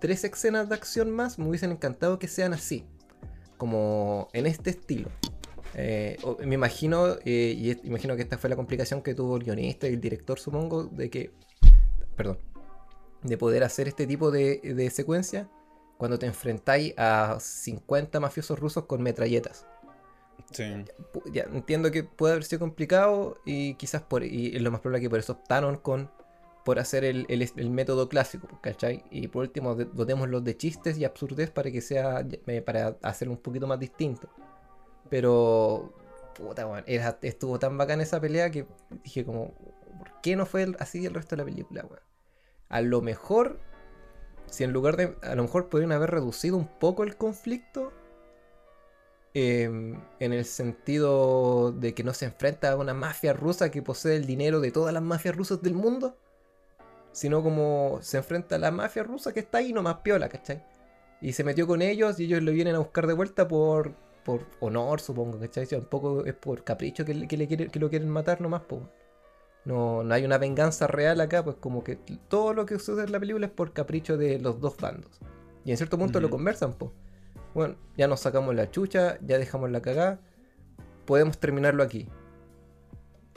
[0.00, 2.84] tres escenas de acción más, me hubiesen encantado que sean así,
[3.56, 5.10] como en este estilo.
[5.74, 9.88] Eh, me imagino, eh, y imagino que esta fue la complicación que tuvo el guionista
[9.88, 11.32] y el director, supongo, de que,
[12.16, 12.38] perdón,
[13.22, 15.48] de poder hacer este tipo de, de secuencia
[15.96, 19.66] cuando te enfrentáis a 50 mafiosos rusos con metralletas.
[20.50, 20.64] Sí.
[21.32, 25.00] Ya, entiendo que puede haber sido complicado y quizás por, y es lo más probable
[25.00, 26.10] que por eso optaron con
[26.64, 29.04] por hacer el, método clásico, ¿cachai?
[29.10, 32.26] Y por último, los de chistes y absurdez para que sea,
[32.64, 34.30] para hacerlo un poquito más distinto.
[35.10, 35.92] Pero,
[36.34, 36.86] puta, bueno,
[37.20, 38.66] estuvo tan bacán esa pelea que
[39.04, 39.52] dije como,
[39.98, 42.02] ¿por qué no fue así el resto de la película, weón?
[42.70, 43.60] A lo mejor,
[44.46, 47.92] si en lugar de, a lo mejor podrían haber reducido un poco el conflicto,
[49.34, 54.16] em, en el sentido de que no se enfrenta a una mafia rusa que posee
[54.16, 56.16] el dinero de todas las mafias rusas del mundo
[57.14, 60.64] sino como se enfrenta a la mafia rusa que está ahí nomás piola, ¿cachai?
[61.20, 63.92] Y se metió con ellos y ellos lo vienen a buscar de vuelta por,
[64.24, 65.66] por honor, supongo, ¿cachai?
[65.76, 68.82] un poco es por capricho que, que, le que lo quieren matar nomás, pues.
[69.64, 71.96] No, no hay una venganza real acá, pues como que
[72.28, 75.20] todo lo que sucede en la película es por capricho de los dos bandos.
[75.64, 76.90] Y en cierto punto lo conversan, pues.
[77.54, 80.18] Bueno, ya nos sacamos la chucha, ya dejamos la cagada,
[81.06, 82.08] podemos terminarlo aquí.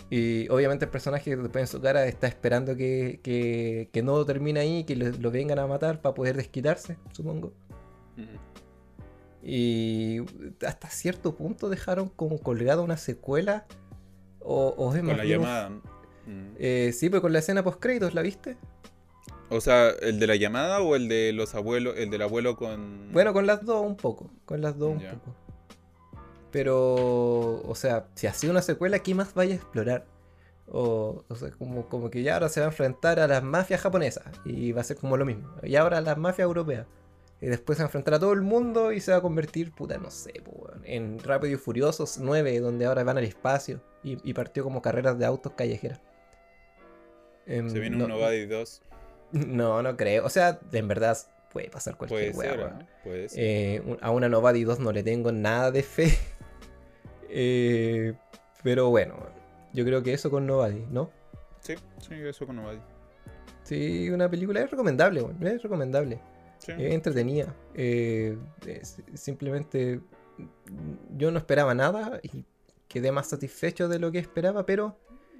[0.09, 4.83] Y obviamente el personaje después en su cara está esperando que, que, no termine ahí,
[4.85, 7.53] que lo, vengan a matar para poder desquitarse, supongo.
[9.43, 10.19] Y
[10.65, 13.65] hasta cierto punto dejaron como colgada una secuela.
[14.39, 15.71] O, es con la llamada.
[16.57, 18.57] Eh, sí, pues con la escena post créditos, ¿la viste?
[19.49, 23.11] O sea, ¿el de la llamada o el de los abuelos, el del abuelo con.
[23.11, 24.29] Bueno, con las dos un poco.
[24.45, 25.35] Con las dos un poco.
[26.51, 30.05] Pero, o sea, si sido una secuela, ¿qué más vaya a explorar?
[30.69, 33.81] O, o sea, como, como que ya ahora se va a enfrentar a las mafias
[33.81, 35.49] japonesas y va a ser como lo mismo.
[35.63, 36.87] Y ahora a las mafias europeas.
[37.39, 39.71] Y después se va a enfrentar a todo el mundo y se va a convertir,
[39.71, 40.33] puta, no sé,
[40.83, 45.25] en Rápido y Furiosos 9, donde ahora van al espacio y, partió como carreras de
[45.25, 46.01] autos callejeras.
[47.45, 48.81] Em, ¿Se viene un Novadi 2?
[49.33, 50.25] No, no creo.
[50.25, 51.17] O sea, en verdad
[51.51, 53.97] puede pasar cualquier puede ser, ¿eh?
[54.01, 56.17] a una Novadi 2 no le tengo nada de fe.
[57.29, 58.13] Eh,
[58.63, 59.15] pero bueno,
[59.73, 61.09] yo creo que eso con Nobody, ¿no?
[61.61, 62.79] Sí, sí, eso con Nobody.
[63.63, 66.19] Sí, una película es recomendable, es recomendable.
[66.59, 66.71] Sí.
[66.71, 67.53] Es entretenida.
[67.75, 70.01] Eh, es- simplemente
[71.17, 72.45] yo no esperaba nada y
[72.87, 74.97] quedé más satisfecho de lo que esperaba, pero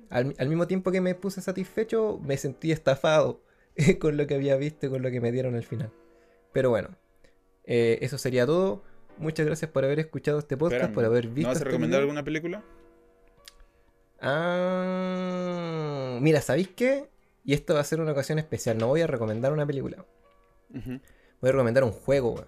[0.09, 3.41] al, al mismo tiempo que me puse satisfecho, me sentí estafado
[3.99, 5.91] con lo que había visto y con lo que me dieron al final.
[6.53, 6.89] Pero bueno,
[7.63, 8.83] eh, eso sería todo.
[9.19, 11.47] Muchas gracias por haber escuchado este podcast, Espérame, por haber ¿No visto.
[11.47, 12.63] vas a este recomendar alguna película?
[14.19, 17.09] Ah, mira, ¿sabéis qué?
[17.43, 18.77] Y esto va a ser una ocasión especial.
[18.77, 20.05] No voy a recomendar una película.
[20.69, 22.47] Voy a recomendar un juego, weón.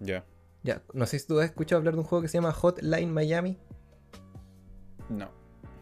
[0.00, 0.24] Ya.
[0.62, 3.10] Ya, no sé si tú has escuchado hablar de un juego que se llama Hotline
[3.12, 3.56] Miami.
[5.08, 5.30] No.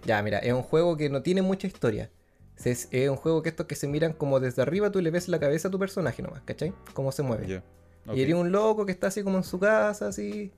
[0.05, 2.11] Ya, mira, es un juego que no tiene mucha historia.
[2.65, 5.39] Es, un juego que estos que se miran como desde arriba, tú le ves la
[5.39, 6.73] cabeza a tu personaje nomás, ¿cachai?
[6.93, 7.63] Cómo se mueve.
[8.15, 10.53] Y eres un loco que está así como en su casa, así.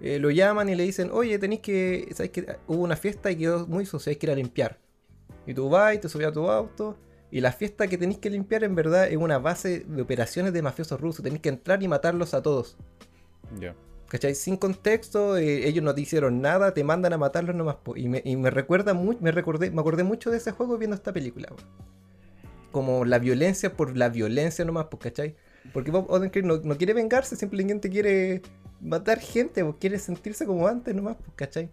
[0.00, 2.08] eh, lo llaman y le dicen, oye, tenéis que.
[2.14, 4.80] ¿Sabes que Hubo una fiesta y quedó muy sucia, hay que ir a limpiar.
[5.46, 6.98] Y tú vas y te subes a tu auto.
[7.30, 10.62] Y la fiesta que tenéis que limpiar en verdad es una base de operaciones de
[10.62, 11.22] mafiosos rusos.
[11.24, 12.78] Tenéis que entrar y matarlos a todos.
[13.50, 13.76] Ya.
[14.08, 14.34] ¿Cachai?
[14.36, 17.76] Sin contexto, eh, ellos no te hicieron nada, te mandan a matarlos nomás.
[17.76, 17.96] po.
[17.96, 20.94] Y me, y me recuerda mucho, me recordé, me acordé mucho de ese juego viendo
[20.96, 21.48] esta película.
[22.70, 25.36] Como la violencia por la violencia nomás, pues, ¿cachai?
[25.72, 28.42] Porque Bob Odenkirk no, no quiere vengarse, simplemente quiere
[28.80, 31.70] matar gente, pues, quiere sentirse como antes nomás, pues, ¿cachai?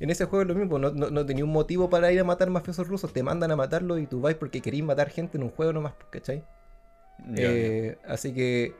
[0.00, 2.24] En ese juego es lo mismo, no, no, no tenía un motivo para ir a
[2.24, 5.44] matar mafiosos rusos, te mandan a matarlo y tú vas porque querís matar gente en
[5.44, 6.44] un juego nomás, pues, ¿cachai?
[7.32, 7.50] Ya.
[7.50, 8.74] Eh, así que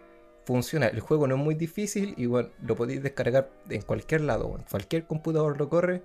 [0.45, 0.87] funciona.
[0.87, 5.07] El juego no es muy difícil y bueno, lo podéis descargar en cualquier lado, cualquier
[5.07, 6.03] computador lo corre.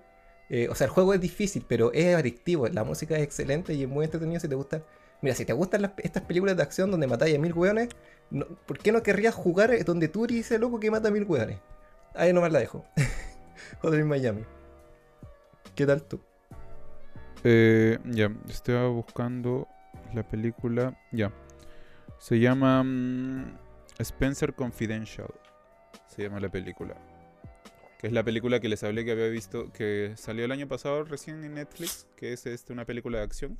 [0.49, 2.68] Eh, o sea, el juego es difícil, pero es adictivo.
[2.68, 4.82] La música es excelente y es muy entretenido si te gusta.
[5.22, 7.89] Mira, si te gustan estas películas de acción donde matáis a mil weones,
[8.30, 11.24] no- ¿por qué no querrías jugar donde tú eres ese loco que mata a mil
[11.26, 11.59] weones?
[12.15, 12.86] Ahí nomás la dejo.
[13.82, 14.43] Joder, en Miami.
[15.76, 16.22] ¿Qué tal tú?
[17.43, 19.67] Eh, ya, estaba buscando
[20.13, 20.97] la película.
[21.11, 21.32] Ya.
[22.17, 23.57] Se llama mm,
[23.99, 25.34] Spencer Confidential.
[26.07, 26.95] Se llama la película.
[27.97, 31.03] Que es la película que les hablé que había visto, que salió el año pasado
[31.03, 33.57] recién en Netflix, que es este, una película de acción.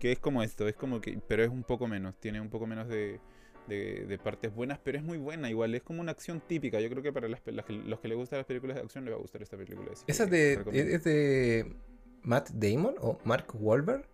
[0.00, 2.66] Que es como esto, es como que, pero es un poco menos, tiene un poco
[2.66, 3.20] menos de,
[3.68, 6.80] de, de partes buenas, pero es muy buena igual, es como una acción típica.
[6.80, 9.12] Yo creo que para las, las los que les gustan las películas de acción les
[9.12, 9.90] va a gustar esta película.
[10.08, 11.76] ¿Esa de, es de
[12.22, 14.06] Matt Damon o Mark Wahlberg?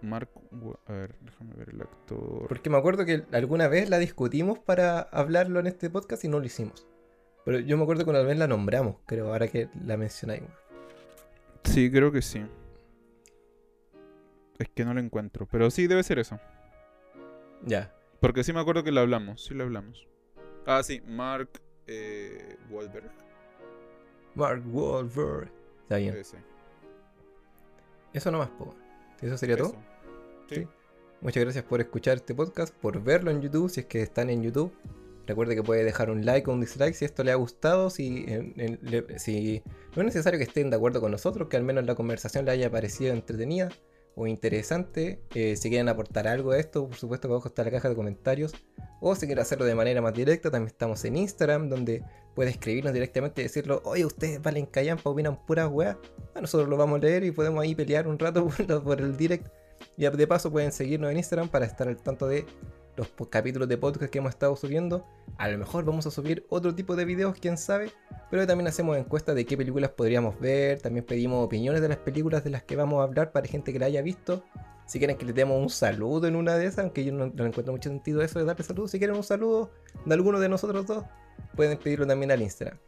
[0.00, 2.46] Mark, Wa- a ver, déjame ver el actor.
[2.48, 6.38] Porque me acuerdo que alguna vez la discutimos para hablarlo en este podcast y no
[6.38, 6.86] lo hicimos.
[7.44, 10.42] Pero yo me acuerdo que una vez la nombramos, creo, ahora que la mencionáis.
[11.64, 12.40] Sí, creo que sí.
[14.58, 16.38] Es que no lo encuentro, pero sí debe ser eso.
[17.64, 17.94] Ya.
[18.20, 20.06] Porque sí me acuerdo que lo hablamos, sí lo hablamos.
[20.66, 21.48] Ah, sí, Mark
[21.86, 23.10] eh, Wahlberg.
[24.34, 25.50] Mark Wahlberg.
[25.82, 26.16] Está bien.
[26.16, 26.36] Ese.
[28.12, 28.74] Eso nomás, po.
[29.20, 29.68] ¿Eso sería todo?
[29.68, 29.78] Eso.
[30.48, 30.54] Sí.
[30.56, 30.66] Sí.
[31.20, 34.42] Muchas gracias por escuchar este podcast, por verlo en YouTube, si es que están en
[34.42, 34.72] YouTube.
[35.26, 38.24] Recuerde que puede dejar un like o un dislike si esto le ha gustado, si,
[38.28, 39.62] en- en- le- si
[39.94, 42.52] no es necesario que estén de acuerdo con nosotros, que al menos la conversación le
[42.52, 43.68] haya parecido entretenida
[44.14, 45.22] o interesante.
[45.34, 47.94] Eh, si quieren aportar algo a esto, por supuesto que abajo está la caja de
[47.94, 48.52] comentarios.
[49.00, 52.02] O si quieren hacerlo de manera más directa, también estamos en Instagram, donde
[52.34, 55.96] puede escribirnos directamente y decirlo, oye, ustedes valen callampa, opinan puras weas.
[56.40, 58.48] Nosotros lo vamos a leer y podemos ahí pelear un rato
[58.84, 59.46] por el direct.
[59.96, 62.44] Y de paso pueden seguirnos en Instagram para estar al tanto de
[62.98, 65.06] los capítulos de podcast que hemos estado subiendo.
[65.38, 67.90] A lo mejor vamos a subir otro tipo de videos, quién sabe.
[68.30, 70.80] Pero también hacemos encuestas de qué películas podríamos ver.
[70.80, 73.78] También pedimos opiniones de las películas de las que vamos a hablar para gente que
[73.78, 74.44] la haya visto.
[74.86, 77.46] Si quieren que les demos un saludo en una de esas, aunque yo no, no
[77.46, 78.90] encuentro mucho sentido eso de darle saludos.
[78.90, 79.70] Si quieren un saludo
[80.04, 81.04] de alguno de nosotros dos,
[81.54, 82.78] pueden pedirlo también al Instagram.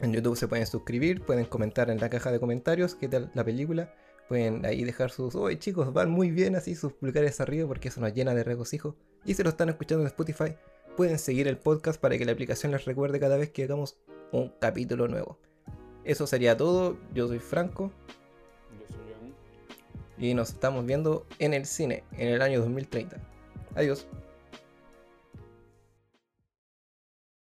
[0.00, 3.44] En YouTube se pueden suscribir, pueden comentar en la caja de comentarios qué tal la
[3.44, 3.92] película.
[4.28, 8.00] Pueden ahí dejar sus, oye chicos, van muy bien así sus pulgares arriba porque eso
[8.00, 8.94] nos llena de regocijo.
[9.28, 10.56] Y si lo están escuchando en Spotify,
[10.96, 13.98] pueden seguir el podcast para que la aplicación les recuerde cada vez que hagamos
[14.32, 15.38] un capítulo nuevo.
[16.02, 17.92] Eso sería todo, yo soy Franco
[18.80, 19.34] Yo soy Jan.
[20.16, 23.18] y nos estamos viendo en el cine en el año 2030.
[23.74, 24.06] Adiós.